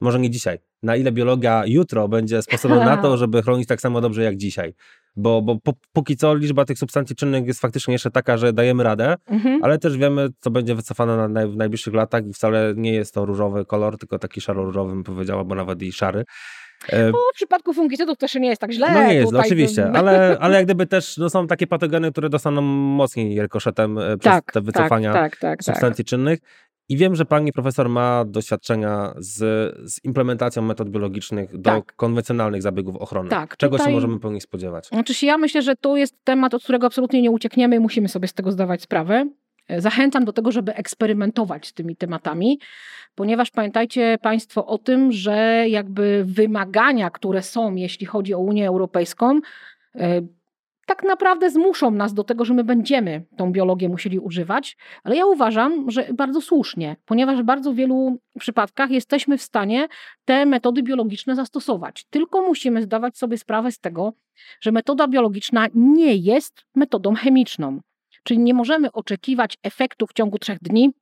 [0.00, 4.00] może nie dzisiaj, na ile biologia jutro będzie sposobem na to, żeby chronić tak samo
[4.00, 4.74] dobrze jak dzisiaj.
[5.16, 8.82] Bo, bo po, póki co liczba tych substancji czynnych jest faktycznie jeszcze taka, że dajemy
[8.82, 9.64] radę, Mhm.
[9.64, 13.14] ale też wiemy, co będzie wycofane na naj, w najbliższych latach i wcale nie jest
[13.14, 16.24] to różowy kolor, tylko taki szaro-różowy, bym powiedział, albo nawet i szary.
[16.88, 18.92] E, No, w przypadku fungicydów też nie jest tak źle.
[18.94, 22.28] no nie jest, no, oczywiście, ale, ale jak gdyby też no, są takie patogeny, które
[22.28, 25.64] dostaną mocniej rykoszetem e, przez tak, te wycofania tak, tak, tak, tak.
[25.64, 26.38] substancji czynnych.
[26.88, 29.38] I wiem, że pani profesor ma doświadczenia z,
[29.92, 31.96] z implementacją metod biologicznych do Tak.
[31.96, 33.30] konwencjonalnych zabiegów ochrony.
[33.30, 34.86] Tak, Czego tutaj- się możemy po nich spodziewać?
[34.86, 38.08] Znaczy się, ja myślę, że to jest temat, od którego absolutnie nie uciekniemy i musimy
[38.08, 39.26] sobie z tego zdawać sprawę.
[39.68, 42.60] E, Zachęcam do tego, żeby eksperymentować z tymi tematami,
[43.14, 49.40] ponieważ pamiętajcie Państwo o tym, że jakby wymagania, które są, jeśli chodzi o Unię Europejską,
[49.94, 50.22] e,
[50.86, 55.26] tak naprawdę zmuszą nas do tego, że my będziemy tą biologię musieli używać, ale ja
[55.26, 59.88] uważam, że bardzo słusznie, ponieważ w bardzo wielu przypadkach jesteśmy w stanie
[60.24, 62.04] te metody biologiczne zastosować.
[62.10, 64.12] Tylko musimy zdawać sobie sprawę z tego,
[64.60, 67.80] że metoda biologiczna nie jest metodą chemiczną.
[68.22, 70.92] Czyli nie możemy oczekiwać efektu w ciągu trzech dni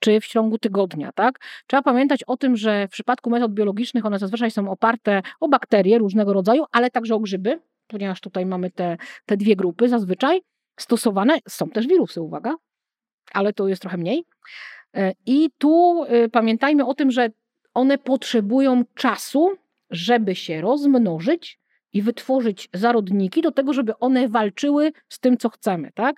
[0.00, 1.40] czy w ciągu tygodnia, tak?
[1.66, 5.98] Trzeba pamiętać o tym, że w przypadku metod biologicznych one zazwyczaj są oparte o bakterie
[5.98, 10.40] różnego rodzaju, ale także o grzyby, ponieważ tutaj mamy te, te dwie grupy zazwyczaj
[10.80, 11.38] stosowane.
[11.48, 12.54] Są też wirusy, uwaga,
[13.32, 14.24] ale to jest trochę mniej.
[14.96, 17.28] E, I tu y, pamiętajmy o tym, że
[17.74, 19.50] one potrzebują czasu,
[19.90, 21.58] żeby się rozmnożyć
[21.92, 26.16] i wytworzyć zarodniki do tego, żeby one walczyły z tym, co chcemy, tak?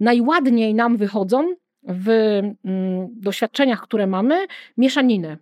[0.00, 5.38] Najładniej nam wychodzą w mm, doświadczeniach, które mamy, mieszaniny.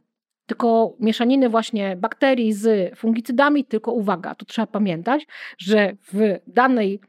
[0.46, 5.26] Tylko mieszaniny właśnie bakterii z fungicydami, tylko uwaga, tu trzeba pamiętać,
[5.58, 7.00] że w danej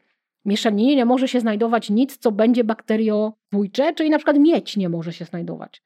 [0.45, 5.13] mieszaninie nie może się znajdować nic, co będzie bakteriobójcze, czyli na przykład miedź nie może
[5.13, 5.81] się znajdować.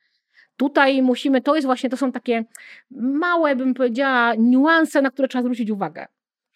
[0.57, 2.45] Tutaj musimy, to jest właśnie, to są takie
[2.91, 6.05] małe, bym powiedziała, niuanse, na które trzeba zwrócić uwagę.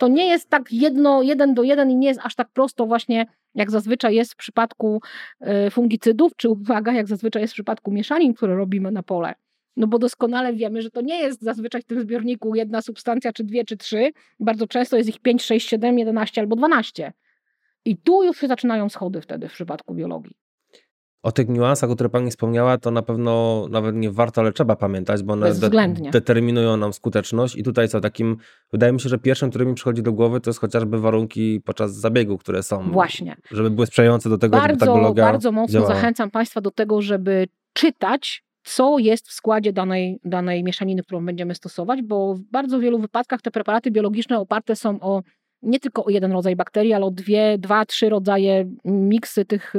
[0.04, 3.26] To nie jest tak jedno, jeden do jeden i nie jest aż tak prosto właśnie,
[3.56, 5.02] jak zazwyczaj jest w przypadku
[5.42, 9.34] e, fungicydów, czy uwaga, jak zazwyczaj jest w przypadku mieszanin, które robimy na pole.
[9.78, 13.44] No bo doskonale wiemy, że to nie jest zazwyczaj w tym zbiorniku jedna substancja, czy
[13.44, 14.12] dwie, czy trzy.
[14.40, 17.14] Bardzo często jest ich 5, 6, 7, 11 albo 12.
[17.86, 20.43] I tu już się zaczynają schody wtedy w przypadku biologii.
[21.24, 24.76] O tych niuansach, o których pani wspomniała, to na pewno nawet nie warto, ale trzeba
[24.76, 25.70] pamiętać, bo one de-
[26.12, 27.56] determinują nam skuteczność.
[27.56, 28.38] I tutaj co takim,
[28.72, 31.94] wydaje mi się, że pierwszym, który mi przychodzi do głowy, to jest chociażby warunki podczas
[31.94, 32.92] zabiegu, które są.
[32.92, 33.36] Właśnie.
[33.52, 35.96] Żeby były sprzyjające do tego, żeby ta Bardzo, bardzo mocno działała.
[35.96, 41.56] zachęcam Państwa do tego, żeby czytać, co jest w składzie danej, danej mieszaniny, którą będziemy
[41.56, 45.22] stosować, bo w bardzo wielu wypadkach te preparaty biologiczne oparte są o
[45.62, 49.74] nie tylko o jeden rodzaj bakterii, ale o dwie, dwa, trzy rodzaje miksy tych,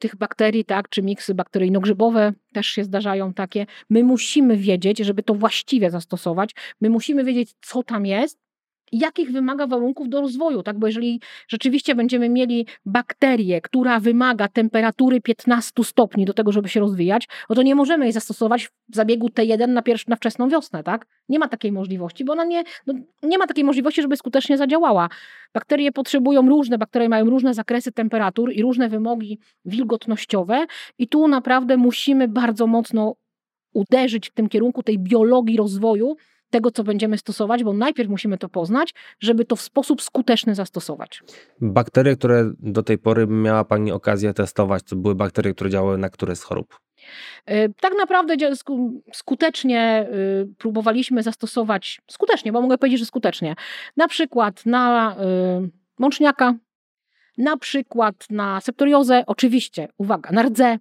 [0.00, 3.66] tych bakterii, tak, czy miksy bakteryjno-grzybowe też się zdarzają takie.
[3.90, 8.38] My musimy wiedzieć, żeby to właściwie zastosować, my musimy wiedzieć, co tam jest,
[8.92, 10.78] jakich wymaga warunków do rozwoju, tak?
[10.78, 16.80] Bo jeżeli rzeczywiście będziemy mieli bakterię, która wymaga temperatury 15 stopni do tego, żeby się
[16.80, 20.82] rozwijać, no to nie możemy jej zastosować w zabiegu T1 na, pierwsz, na wczesną wiosnę,
[20.82, 21.06] tak?
[21.28, 25.08] Nie ma takiej możliwości, bo ona nie, no, nie ma takiej możliwości, żeby skutecznie zadziałała.
[25.54, 30.66] Bakterie potrzebują różne, bakterie mają różne zakresy temperatur i różne wymogi wilgotnościowe
[30.98, 33.14] i tu naprawdę musimy bardzo mocno
[33.72, 36.16] uderzyć w tym kierunku tej biologii rozwoju,
[36.50, 41.22] tego, co będziemy stosować, bo najpierw musimy to poznać, żeby to w sposób skuteczny zastosować.
[41.60, 46.10] Bakterie, które do tej pory miała Pani okazję testować, to były bakterie, które działały na
[46.10, 46.80] które z chorób?
[47.50, 48.34] Y, tak naprawdę
[49.12, 53.54] skutecznie y, próbowaliśmy zastosować, skutecznie, bo mogę powiedzieć, że skutecznie,
[53.96, 55.16] na przykład na
[55.64, 56.54] y, mączniaka,
[57.38, 60.78] na przykład na septoriozę, oczywiście, uwaga, na rdze,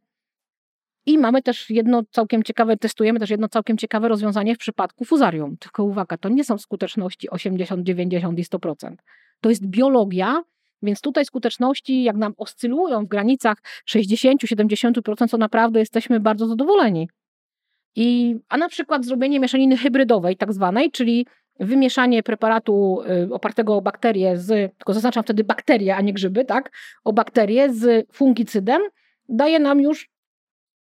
[1.09, 5.57] i mamy też jedno całkiem ciekawe, testujemy też jedno całkiem ciekawe rozwiązanie w przypadku fuzarium.
[5.57, 8.95] Tylko uwaga, to nie są skuteczności 80, 90 i 100%.
[9.41, 10.43] To jest biologia,
[10.81, 13.57] więc tutaj skuteczności, jak nam oscylują w granicach
[13.89, 17.09] 60-70%, to naprawdę jesteśmy bardzo zadowoleni.
[17.95, 21.25] I, a na przykład zrobienie mieszaniny hybrydowej, tak zwanej, czyli
[21.59, 26.71] wymieszanie preparatu y, opartego o bakterie z, tylko zaznaczam wtedy bakterie, a nie grzyby, tak,
[27.03, 28.81] o bakterie z fungicydem,
[29.29, 30.09] daje nam już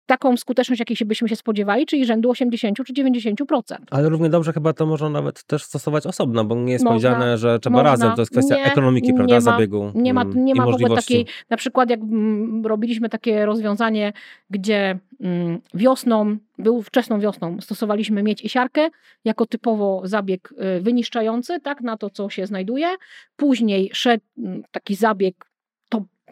[0.09, 3.75] taką skuteczność, jakiej się byśmy się spodziewali, czyli rzędu 80 czy 90%.
[3.91, 7.37] Ale równie dobrze chyba to można nawet też stosować osobno, bo nie jest można, powiedziane,
[7.37, 10.21] że trzeba można, razem, to jest kwestia nie, ekonomiki, prawda, nie ma, zabiegu Nie ma,
[10.21, 14.13] mm, nie ma w ogóle takiej, na przykład jak mm, robiliśmy takie rozwiązanie,
[14.49, 18.89] gdzie mm, wiosną, był wczesną wiosną, stosowaliśmy miedź i siarkę
[19.25, 22.87] jako typowo zabieg y, wyniszczający, tak, na to, co się znajduje.
[23.35, 24.25] Później szedł
[24.71, 25.49] taki zabieg,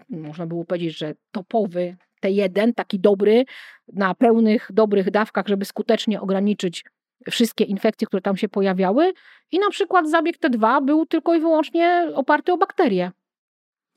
[0.09, 3.45] można było powiedzieć, że topowy, T1, taki dobry,
[3.93, 6.85] na pełnych, dobrych dawkach, żeby skutecznie ograniczyć
[7.31, 9.13] wszystkie infekcje, które tam się pojawiały.
[9.51, 13.11] I na przykład zabieg T2 był tylko i wyłącznie oparty o bakterie.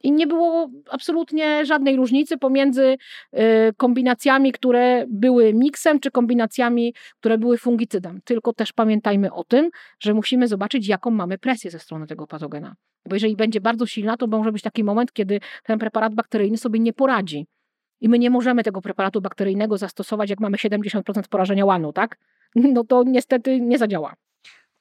[0.03, 3.39] I nie było absolutnie żadnej różnicy pomiędzy y,
[3.77, 8.21] kombinacjami, które były miksem, czy kombinacjami, które były fungicydem.
[8.25, 12.75] Tylko też pamiętajmy o tym, że musimy zobaczyć, jaką mamy presję ze strony tego patogena.
[13.09, 16.81] Bo jeżeli będzie bardzo silna, to może być taki moment, kiedy ten preparat bakteryjny sobie
[16.81, 17.47] nie poradzi.
[18.01, 22.19] I my nie możemy tego preparatu bakteryjnego zastosować, jak mamy 70% porażenia łanu, tak?
[22.75, 24.15] No to niestety nie zadziała.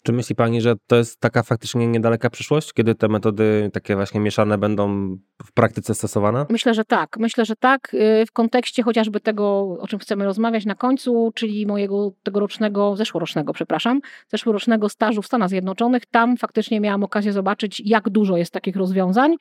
[0.03, 4.19] Czy myśli Pani, że to jest taka faktycznie niedaleka przyszłość, kiedy te metody takie właśnie
[4.19, 6.45] mieszane będą w praktyce stosowane?
[6.49, 7.17] Myślę, że tak.
[7.19, 7.93] Myślę, że tak.
[7.93, 13.53] Y, w kontekście chociażby tego, o czym chcemy rozmawiać na końcu, czyli mojego tegorocznego, zeszłorocznego,
[13.53, 16.05] przepraszam, zeszłorocznego stażu w Stanach Zjednoczonych.
[16.05, 19.36] Tam faktycznie miałam okazję zobaczyć, jak dużo jest takich rozwiązań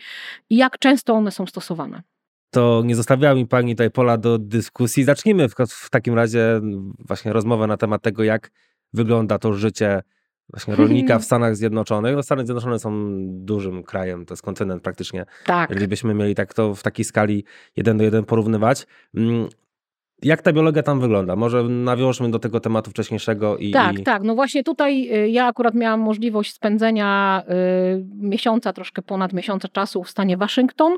[0.50, 2.02] i jak często one są stosowane
[2.50, 5.04] to nie zostawiała mi pani tutaj pola do dyskusji.
[5.04, 6.60] Zacznijmy w, w, takim razie
[6.98, 8.50] właśnie rozmowę na temat tego, jak
[8.92, 10.02] wygląda to życie
[10.50, 12.16] właśnie rolnika w Stanach Zjednoczonych.
[12.16, 15.24] No Stany Zjednoczone są dużym krajem, to jest kontynent praktycznie.
[15.46, 15.70] Tak.
[15.70, 17.44] Jeżeli byśmy mieli tak to w takiej skali
[17.76, 18.86] jeden do jeden porównywać.
[19.14, 19.48] Mm,
[20.22, 21.36] jak ta biologia tam wygląda?
[21.36, 23.56] Może nawiążmy do tego tematu wcześniejszego.
[23.56, 24.02] I, tak, i...
[24.02, 24.22] tak.
[24.22, 27.42] No właśnie tutaj y, ja akurat miałam możliwość spędzenia
[27.96, 30.96] y, miesiąca, troszkę ponad miesiąca czasu w stanie Waszyngton,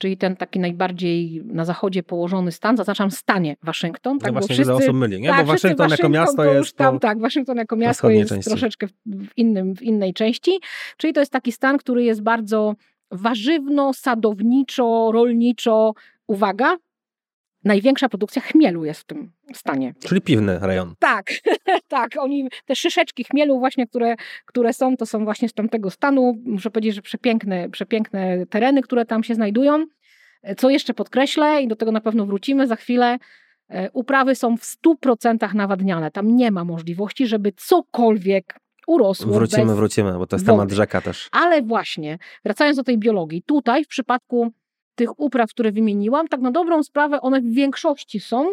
[0.00, 4.18] czyli ten taki najbardziej na zachodzie położony stan, zaznaczam stanie Waszyngton.
[4.18, 5.28] Tak, no właśnie wszyscy, osób myli, nie?
[5.28, 8.50] Tak, bo Waszyngton, Waszyngton jako miasto jest tam, Tak, Waszyngton jako miasto jest części.
[8.50, 10.60] troszeczkę w, innym, w innej części,
[10.96, 12.74] czyli to jest taki stan, który jest bardzo
[13.10, 15.92] warzywno, sadowniczo, rolniczo,
[16.26, 16.76] uwaga,
[17.64, 19.94] największa produkcja chmielu jest w tym stanie.
[20.04, 20.94] Czyli piwny rejon.
[20.98, 21.30] Tak,
[21.88, 22.10] tak.
[22.18, 24.14] Oni, te szyszeczki chmielu właśnie, które,
[24.46, 26.34] które są, to są właśnie z tamtego stanu.
[26.44, 29.86] Muszę powiedzieć, że przepiękne, przepiękne tereny, które tam się znajdują.
[30.56, 33.18] Co jeszcze podkreślę i do tego na pewno wrócimy za chwilę,
[33.68, 36.10] e, uprawy są w 100% nawadniane.
[36.10, 39.32] Tam nie ma możliwości, żeby cokolwiek urosło.
[39.32, 40.58] Wrócimy, wrócimy, bo to jest wody.
[40.58, 41.28] temat rzeka też.
[41.32, 44.52] Ale właśnie, wracając do tej biologii, tutaj w przypadku
[44.94, 48.50] tych upraw, które wymieniłam, tak na dobrą sprawę one w większości są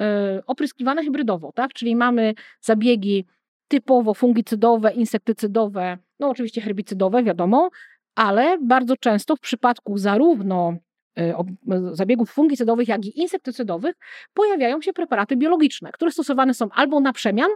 [0.00, 1.72] e, opryskiwane hybrydowo, tak?
[1.72, 3.24] Czyli mamy zabiegi
[3.68, 7.70] typowo fungicydowe, insektycydowe, no oczywiście herbicydowe, wiadomo,
[8.14, 10.74] ale bardzo często w przypadku zarówno
[11.18, 11.44] e,
[11.92, 13.94] zabiegów fungicydowych, jak i insektycydowych
[14.34, 17.50] pojawiają się preparaty biologiczne, które stosowane są albo na przemian,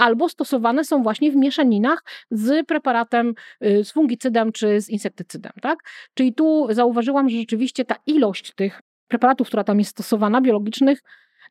[0.00, 3.34] albo stosowane są właśnie w mieszaninach z preparatem,
[3.64, 5.52] y, z fungicydem czy z insektycydem.
[5.62, 5.78] Tak?
[6.14, 11.02] Czyli tu zauważyłam, że rzeczywiście ta ilość tych preparatów, która tam jest stosowana, biologicznych,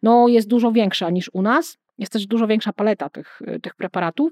[0.03, 1.77] no jest dużo większa niż u nas.
[1.97, 4.31] Jest też dużo większa paleta tych, y, tych preparatów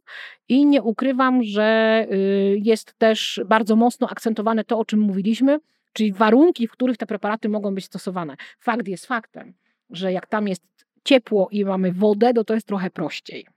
[0.49, 5.60] i nie ukrywam, że y, jest też bardzo mocno akcentowane to, o czym mówiliśmy,
[5.93, 8.36] czyli warunki, w których te preparaty mogą być stosowane.
[8.60, 9.53] Fakt jest faktem,
[9.89, 10.63] że jak tam jest
[11.03, 13.57] ciepło i mamy wodę, to to jest trochę prościej.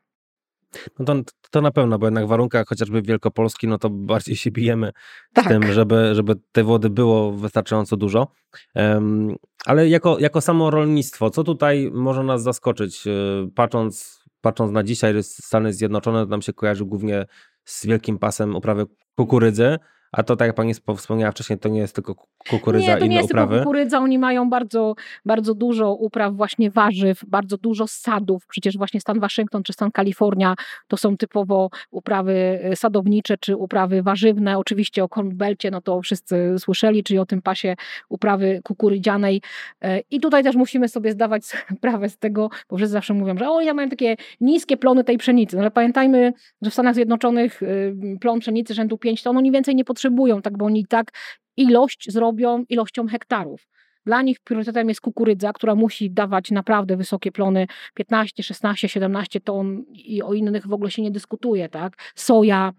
[0.99, 1.15] No to,
[1.51, 4.93] to na pewno, bo jednak w warunkach chociażby Wielkopolski, no to bardziej się bijemy
[5.33, 5.45] tak.
[5.45, 8.29] z tym, żeby, żeby tej wody było wystarczająco dużo.
[8.75, 13.07] Um, ale jako, jako samo rolnictwo, co tutaj może nas zaskoczyć?
[13.07, 13.11] E,
[13.55, 17.27] patrząc, patrząc na dzisiaj, Stany Zjednoczone nam się kojarzy głównie
[17.65, 19.79] z wielkim pasem uprawy kukurydzy,
[20.13, 22.15] a to tak jak pani wspomniała wcześniej, to nie jest tylko
[22.51, 23.59] kukurydza, Nie, to nie inne jest tylko uprawy?
[23.59, 24.95] kukurydza, oni mają bardzo,
[25.25, 30.55] bardzo dużo upraw właśnie warzyw, bardzo dużo sadów, przecież właśnie stan Waszyngton czy stan Kalifornia
[30.89, 36.03] to są typowo uprawy y, sadownicze czy uprawy warzywne, oczywiście o Corn Belcie, no to
[36.03, 37.77] wszyscy słyszeli, czyli o tym pasie
[38.09, 39.43] uprawy kukurydzianej.
[39.83, 41.45] E, i tutaj też musimy sobie zdawać
[41.77, 45.19] sprawę z tego, bo wszyscy zawsze mówią, że o, ja mam takie niskie plony tej
[45.19, 49.53] pszenicy, no ale pamiętajmy, że w Stanach Zjednoczonych y, plon pszenicy rzędu 5 ton oni
[49.53, 50.00] więcej nie potrzebują,
[50.43, 51.13] tak, bo oni tak
[51.57, 53.69] ilość zrobią ilością hektarów.
[54.07, 59.85] Dla nich priorytetem jest kukurydza, która musi dawać naprawdę wysokie plony 15, 16, 17 ton
[59.93, 61.97] i o innych w ogóle się nie dyskutuje, tak?
[62.15, 62.73] Soja,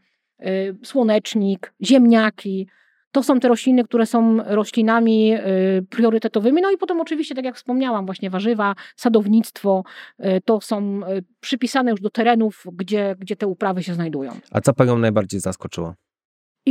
[0.46, 2.68] y, słonecznik, ziemniaki.
[3.12, 5.40] To są te rośliny, które są roślinami y,
[5.90, 6.62] priorytetowymi.
[6.62, 9.84] No i potem oczywiście, tak jak wspomniałam, właśnie warzywa, sadownictwo,
[10.20, 14.62] y, to są y, przypisane już do terenów, gdzie, gdzie te uprawy się znajdują A
[14.62, 15.96] co Panią najbardziej zaskoczyło?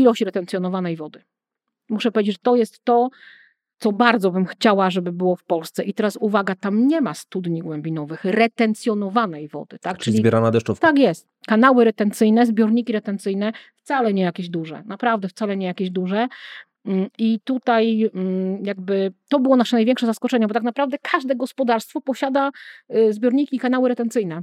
[0.01, 1.23] Ilość retencjonowanej wody.
[1.89, 3.09] Muszę powiedzieć, że to jest to,
[3.79, 5.85] co bardzo bym chciała, żeby było w Polsce.
[5.85, 9.79] I teraz uwaga, tam nie ma studni głębinowych, retencjonowanej wody.
[9.79, 9.99] Tak?
[9.99, 10.87] Czyli zbierana deszczówka.
[10.87, 11.29] tak jest.
[11.47, 14.83] Kanały retencyjne, zbiorniki retencyjne, wcale nie jakieś duże.
[14.87, 16.29] Naprawdę wcale nie jakieś duże.
[16.85, 22.01] Mm, I tutaj mm, jakby to było nasze największe zaskoczenie, bo tak naprawdę każde gospodarstwo
[22.01, 22.51] posiada
[22.95, 24.43] y, zbiorniki i kanały retencyjne.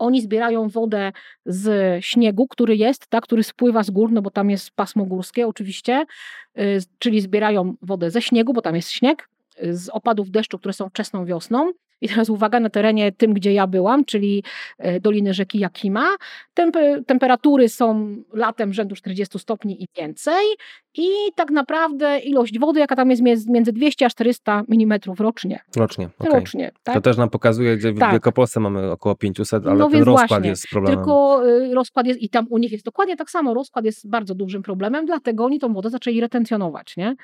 [0.00, 1.12] Oni zbierają wodę
[1.46, 5.46] z śniegu, który jest, tak, który spływa z gór, no bo tam jest pasmo górskie
[5.46, 6.04] oczywiście,
[6.58, 9.28] y, czyli zbierają wodę ze śniegu, bo tam jest śnieg,
[9.64, 11.72] y, z opadów deszczu, które są wczesną wiosną.
[12.00, 14.44] I teraz uwaga, na terenie tym, gdzie ja byłam, czyli
[14.84, 16.08] y, doliny rzeki Jakima,
[16.60, 20.44] temp- temperatury są latem rzędu 40 stopni i więcej
[20.94, 25.60] i tak naprawdę ilość wody, jaka tam jest między- między 200 a 400 mm rocznie.
[25.76, 26.32] Rocznie, okej.
[26.32, 26.94] Rocznie, tak?
[26.94, 28.10] To też nam pokazuje, gdzie w Tak.
[28.10, 30.98] Wielkopolsce mamy około 500, ale No ten rozkład właśnie, jest problemem.
[30.98, 34.34] Tylko y, rozkład jest, i tam u nich jest dokładnie tak samo, rozkład jest bardzo
[34.34, 37.16] dużym problemem, dlatego oni tą wodę zaczęli retencjonować, nie?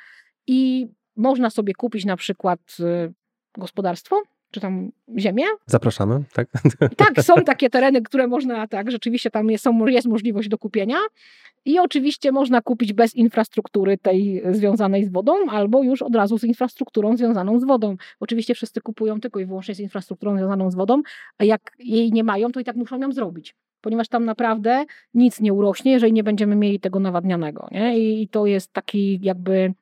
[0.47, 0.87] I
[1.17, 3.13] można sobie kupić na przykład y,
[3.59, 4.23] gospodarstwo,
[4.57, 5.45] czy tam ziemię.
[5.67, 6.49] Zapraszamy, tak?
[6.97, 10.97] Tak, są takie tereny, które można, tak, rzeczywiście tam jest, są, jest możliwość do kupienia.
[11.65, 16.45] I oczywiście można kupić bez infrastruktury tej związanej z wodą, albo już od razu z
[16.45, 17.97] infrastrukturą związaną z wodą.
[18.21, 21.03] Oczywiście wszyscy kupują tylko i wyłącznie z infrastrukturą związaną z wodą,
[21.39, 23.55] a jak jej nie mają, to i tak muszą ją zrobić.
[23.81, 27.69] Ponieważ tam naprawdę nic nie urośnie, jeżeli nie będziemy mieli tego nawadnianego.
[27.71, 27.99] Nie?
[27.99, 29.75] I to jest taki jakby,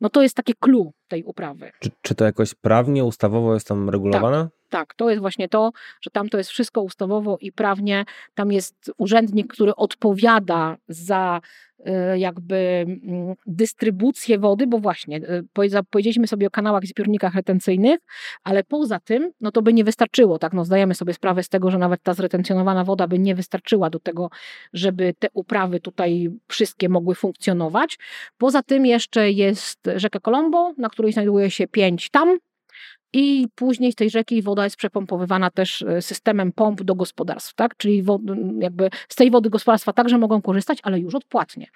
[0.00, 1.70] no to jest takie clue tej uprawy.
[1.80, 4.42] Czy, czy to jakoś prawnie, ustawowo jest tam regulowane?
[4.44, 4.52] Tak,
[4.96, 8.04] to jest właśnie to, że tam to jest wszystko ustawowo i prawnie.
[8.34, 11.40] Tam jest urzędnik, który odpowiada za
[11.80, 17.34] y, jakby mm, dystrybucję wody, bo właśnie y, powiedz- powiedzieliśmy sobie o kanałach i zbiornikach
[17.34, 17.98] retencyjnych,
[18.44, 21.70] ale poza tym, no to by nie wystarczyło, tak, no zdajemy sobie sprawę z tego,
[21.70, 24.30] że nawet ta zretencjonowana woda by nie wystarczyła do tego,
[24.72, 27.98] żeby te uprawy tutaj wszystkie mogły funkcjonować.
[28.38, 32.38] Poza tym jeszcze jest rzeka Colombo, na której znajduje się pięć tam,
[33.14, 37.76] i później z tej rzeki woda jest przepompowywana też e, systemem pomp do gospodarstw, tak?
[37.76, 38.04] Czyli
[38.58, 41.66] jakby z tej wody gospodarstwa także mogą korzystać, ale już odpłatnie.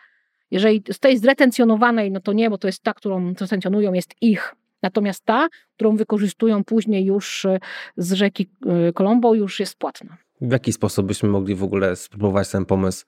[0.51, 4.55] Jeżeli z tej zretencjonowanej, no to nie, bo to jest ta, którą zretencjonują, jest ich.
[4.83, 7.59] Natomiast ta, którą wykorzystują później już e,
[7.97, 10.17] z rzeki e, Colombo, już jest płatna.
[10.41, 13.07] W jaki sposób byśmy mogli w ogóle spróbować ten pomysł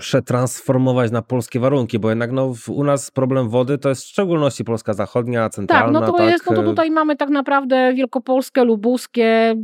[0.00, 1.98] przetransformować na polskie warunki?
[1.98, 6.00] Bo jednak no, u nas problem wody to jest w szczególności Polska Zachodnia, Tak, centralna.
[6.00, 9.54] no to jest, no to e, tutaj mamy tak naprawdę wielkopolskie, lubuskie,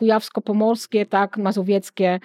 [0.00, 2.20] kujawsko-pomorskie, tak, mazowieckie,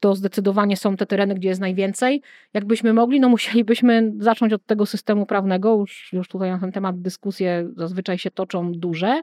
[0.00, 2.22] to zdecydowanie są te tereny, gdzie jest najwięcej.
[2.54, 7.00] Jakbyśmy mogli, no musielibyśmy zacząć od tego systemu prawnego, już, już tutaj na ten temat
[7.00, 9.22] dyskusje zazwyczaj się toczą duże,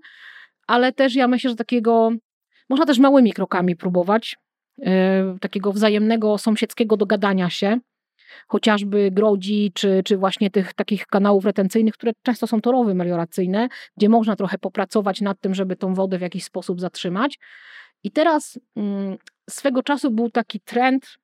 [0.68, 2.12] ale też ja myślę, że takiego,
[2.70, 4.38] można też małymi krokami próbować,
[5.42, 7.80] takiego wzajemnego sąsiedzkiego dogadania się,
[8.48, 14.10] chociażby grodzi, czy, czy właśnie tych takich kanałów retencyjnych, które często są torowy melioracyjne, gdzie
[14.10, 17.40] można trochę popracować nad tym, żeby tą wodę w jakiś sposób zatrzymać.
[18.04, 19.18] I teraz mm,
[19.50, 21.18] swego czasu był taki trend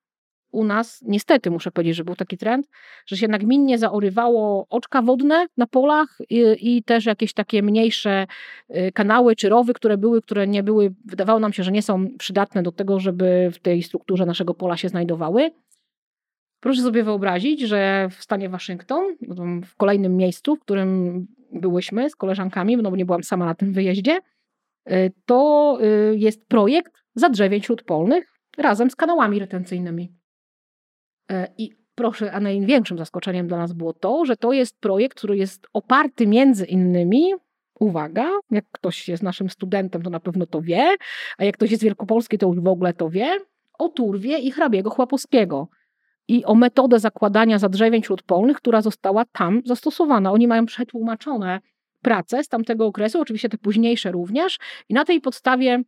[0.52, 2.68] u nas, niestety muszę powiedzieć, że był taki trend,
[3.06, 8.28] że się nagminnie zaorywało oczka wodne na polach i, i też jakieś takie mniejsze
[8.70, 12.08] y, kanały czy rowy, które były, które nie były, wydawało nam się, że nie są
[12.18, 15.52] przydatne do tego, żeby w tej strukturze naszego pola się znajdowały.
[16.60, 19.16] Proszę sobie wyobrazić, że w stanie Waszyngton,
[19.66, 23.74] w kolejnym miejscu, w którym byłyśmy z koleżankami, no bo nie byłam sama na tym
[23.74, 24.20] wyjeździe,
[24.92, 30.19] y, to y, jest projekt zadrzewień śródpolnych razem z kanałami retencyjnymi.
[31.30, 35.38] E, I proszę, a największym zaskoczeniem dla nas było to, że to jest projekt, który
[35.38, 37.34] jest oparty między innymi,
[37.80, 40.96] uwaga, jak ktoś jest naszym studentem, to na pewno to wie,
[41.38, 43.38] a jak ktoś jest wielkopolski, to już w ogóle to wie,
[43.80, 45.68] o Turwie i hrabiego Chłapowskiego.
[46.28, 50.32] i o metodę zakładania zadrzewień śródpolnych, która została tam zastosowana.
[50.32, 51.60] Oni mają przetłumaczone
[52.02, 54.58] prace z tamtego okresu, oczywiście te późniejsze również,
[54.90, 55.84] i na tej podstawie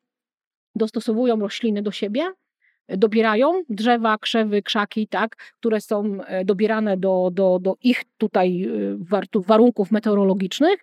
[0.76, 2.32] dostosowują rośliny do siebie,
[2.98, 9.40] dobierają drzewa, krzewy, krzaki, tak, które są e, dobierane do, do, do ich tutaj e,
[9.48, 10.80] warunków meteorologicznych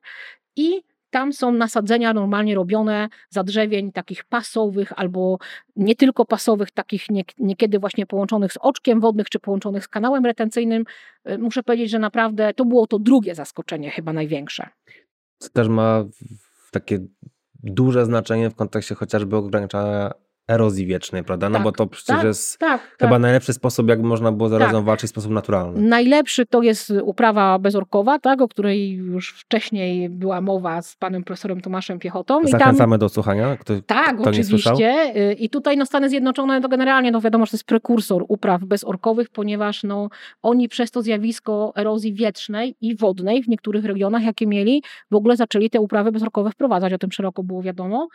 [0.57, 5.39] i tam są nasadzenia normalnie robione zadrzewień takich pasowych albo
[5.77, 7.07] nie tylko pasowych, takich
[7.39, 10.85] niekiedy właśnie połączonych z oczkiem wodnych czy połączonych z kanałem retencyjnym.
[11.25, 14.69] E, muszę powiedzieć, że naprawdę to było to drugie zaskoczenie, chyba największe.
[15.39, 16.05] To też ma
[16.71, 16.99] takie
[17.63, 20.11] duże znaczenie w kontekście chociażby ograniczania
[20.49, 21.49] erozji wiecznej, prawda?
[21.49, 23.23] No tak, bo to przecież tak, jest tak, chyba tak.
[23.23, 25.81] najlepszy sposób, jak można było z erozją walczyć w sposób naturalny.
[25.81, 31.61] Najlepszy to jest uprawa bezorkowa, tak, o której już wcześniej była mowa z panem profesorem
[31.61, 32.41] Tomaszem Piechotą.
[32.45, 33.57] Zachęcamy tam, do słuchania.
[33.57, 35.13] Kto, tak, kto oczywiście.
[35.39, 39.29] I tutaj no, Stany Zjednoczone to generalnie no, wiadomo, że to jest prekursor upraw bezorkowych,
[39.29, 40.09] ponieważ no,
[40.43, 45.37] oni przez to zjawisko erozji wietrznej i wodnej w niektórych regionach, jakie mieli, w ogóle
[45.37, 46.93] zaczęli te uprawy bezorkowe wprowadzać.
[46.93, 48.09] O tym szeroko było wiadomo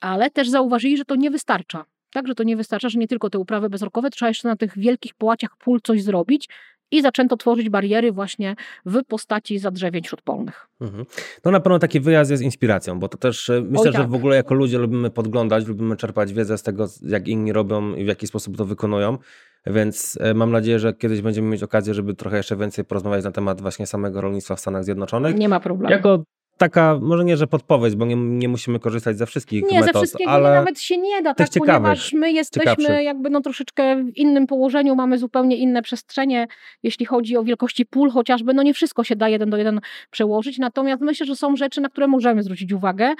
[0.00, 1.84] ale też zauważyli, że to nie wystarcza.
[2.12, 4.78] Tak, że to nie wystarcza, że nie tylko te uprawy bezrokowe, trzeba jeszcze na tych
[4.78, 6.48] wielkich połaciach pól coś zrobić
[6.90, 10.66] i zaczęto tworzyć bariery właśnie w postaci zadrzewień śródpolnych.
[10.80, 11.04] Mhm.
[11.44, 14.02] No na pewno taki wyjazd jest inspiracją, bo to też e, myślę, tak.
[14.02, 17.94] że w ogóle jako ludzie lubimy podglądać, lubimy czerpać wiedzę z tego, jak inni robią
[17.94, 19.18] i w jaki sposób to wykonują.
[19.66, 23.32] Więc e, mam nadzieję, że kiedyś będziemy mieć okazję, żeby trochę jeszcze więcej porozmawiać na
[23.32, 25.36] temat właśnie samego rolnictwa w Stanach Zjednoczonych.
[25.36, 25.92] Nie ma problemu.
[25.92, 26.24] Jako
[26.56, 30.00] taka, może nie, że podpowiedź, bo nie, nie musimy korzystać ze wszystkich nie, metod, ze
[30.00, 33.04] wszystkiego ale nawet się nie da, tak, ponieważ my jesteśmy ciekawszych.
[33.04, 36.46] jakby no troszeczkę w innym położeniu, mamy zupełnie inne przestrzenie,
[36.82, 39.80] jeśli chodzi o wielkości pól chociażby, no nie wszystko się da jeden do jeden
[40.10, 43.14] przełożyć, natomiast myślę, że są rzeczy, na które możemy zwrócić uwagę,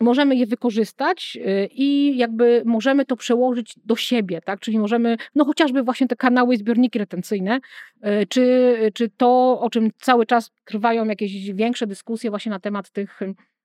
[0.00, 4.60] możemy je wykorzystać y, i jakby możemy to przełożyć do siebie, tak?
[4.60, 7.60] Czyli możemy, no chociażby właśnie te kanały, zbiorniki retencyjne,
[7.96, 12.90] y, czy, czy to, o czym cały czas trwają jakieś większe dyskusje właśnie na temat
[12.90, 13.20] tych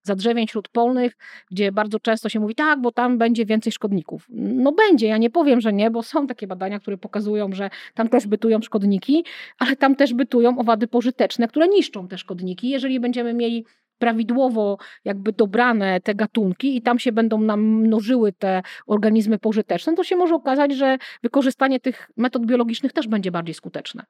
[0.05, 1.17] zadrzewień śródpolnych,
[1.51, 4.25] gdzie bardzo często się mówi, tak, bo tam będzie więcej szkodników.
[4.29, 8.09] No będzie, ja nie powiem, że nie, bo są takie badania, które pokazują, że tam
[8.09, 9.25] też bytują szkodniki,
[9.59, 12.69] ale tam też bytują owady pożyteczne, które niszczą te szkodniki.
[12.69, 13.65] Jeżeli będziemy mieli
[13.97, 20.03] prawidłowo jakby dobrane te gatunki i tam się będą nam mnożyły te organizmy pożyteczne, to
[20.03, 24.05] się może okazać, że wykorzystanie tych metod biologicznych też będzie bardziej skuteczne.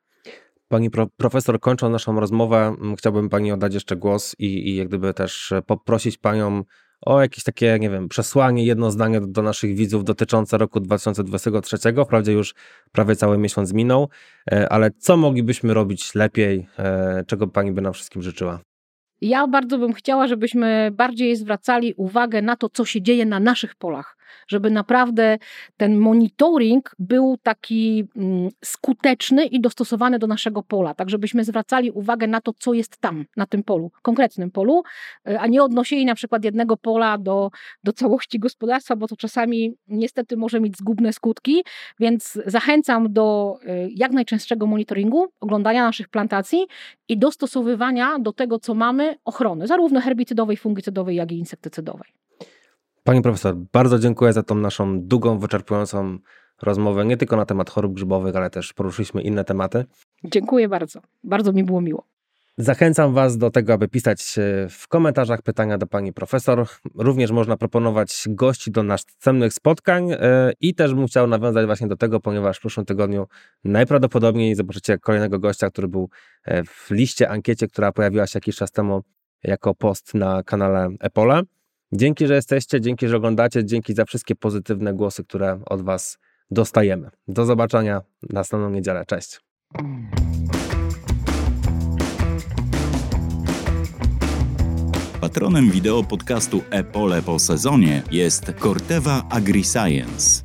[0.68, 5.14] Pani pro, profesor, kończąc naszą rozmowę, chciałbym Pani oddać jeszcze głos i, i jak gdyby
[5.14, 6.64] też poprosić Panią
[7.02, 11.78] o jakieś takie, nie wiem, przesłanie, jedno zdanie do, do naszych widzów dotyczące roku 2023.
[12.06, 12.56] Wprawdzie już
[12.92, 14.10] prawie cały miesiąc minął,
[14.52, 18.60] e, ale co moglibyśmy robić lepiej, e, czego Pani by nam wszystkim życzyła?
[19.22, 23.76] Ja bardzo bym chciała, żebyśmy bardziej zwracali uwagę na to, co się dzieje na naszych
[23.76, 25.38] polach, żeby naprawdę
[25.78, 32.28] ten monitoring był taki mm, skuteczny i dostosowany do naszego pola, tak żebyśmy zwracali uwagę
[32.28, 34.84] na to, co jest tam, na tym polu, konkretnym polu,
[35.28, 37.52] e, a nie odnosili na przykład jednego pola do,
[37.84, 41.64] do całości gospodarstwa, bo to czasami niestety może mieć zgubne skutki,
[42.00, 46.68] więc zachęcam do e, jak najczęstszego monitoringu, oglądania naszych plantacji
[47.10, 52.25] i dostosowywania do tego, co mamy, ochrony, zarówno herbicydowej, fungicydowej, jak i insektycydowej.
[53.08, 56.18] Pani profesor, bardzo dziękuję za tą naszą długą, wyczerpującą
[56.62, 59.86] rozmowę, nie tylko na temat chorób grzybowych, ale też poruszyliśmy inne tematy.
[60.24, 61.02] Dziękuję bardzo.
[61.24, 62.04] Bardzo mi było miło.
[62.58, 66.68] Zachęcam Was do tego, aby pisać e, w komentarzach pytania do Pani Profesor.
[66.96, 71.98] Również można proponować gości do następnych spotkań e, i też bym chciał nawiązać właśnie do
[71.98, 73.28] tego, ponieważ w przyszłym tygodniu
[73.64, 76.10] najprawdopodobniej zobaczycie kolejnego gościa, który był
[76.46, 79.02] e, w liście, ankiecie, która pojawiła się jakiś czas temu
[79.44, 81.42] jako post na kanale Epole.
[81.96, 86.18] Dzięki, że jesteście, dzięki, że oglądacie, dzięki za wszystkie pozytywne głosy, które od Was
[86.52, 87.10] dostajemy.
[87.28, 89.06] Do zobaczenia następną niedzielę.
[89.06, 89.40] Cześć.
[95.22, 100.44] Patronem wideo podcastu Epole po sezonie jest Corteva AgriScience.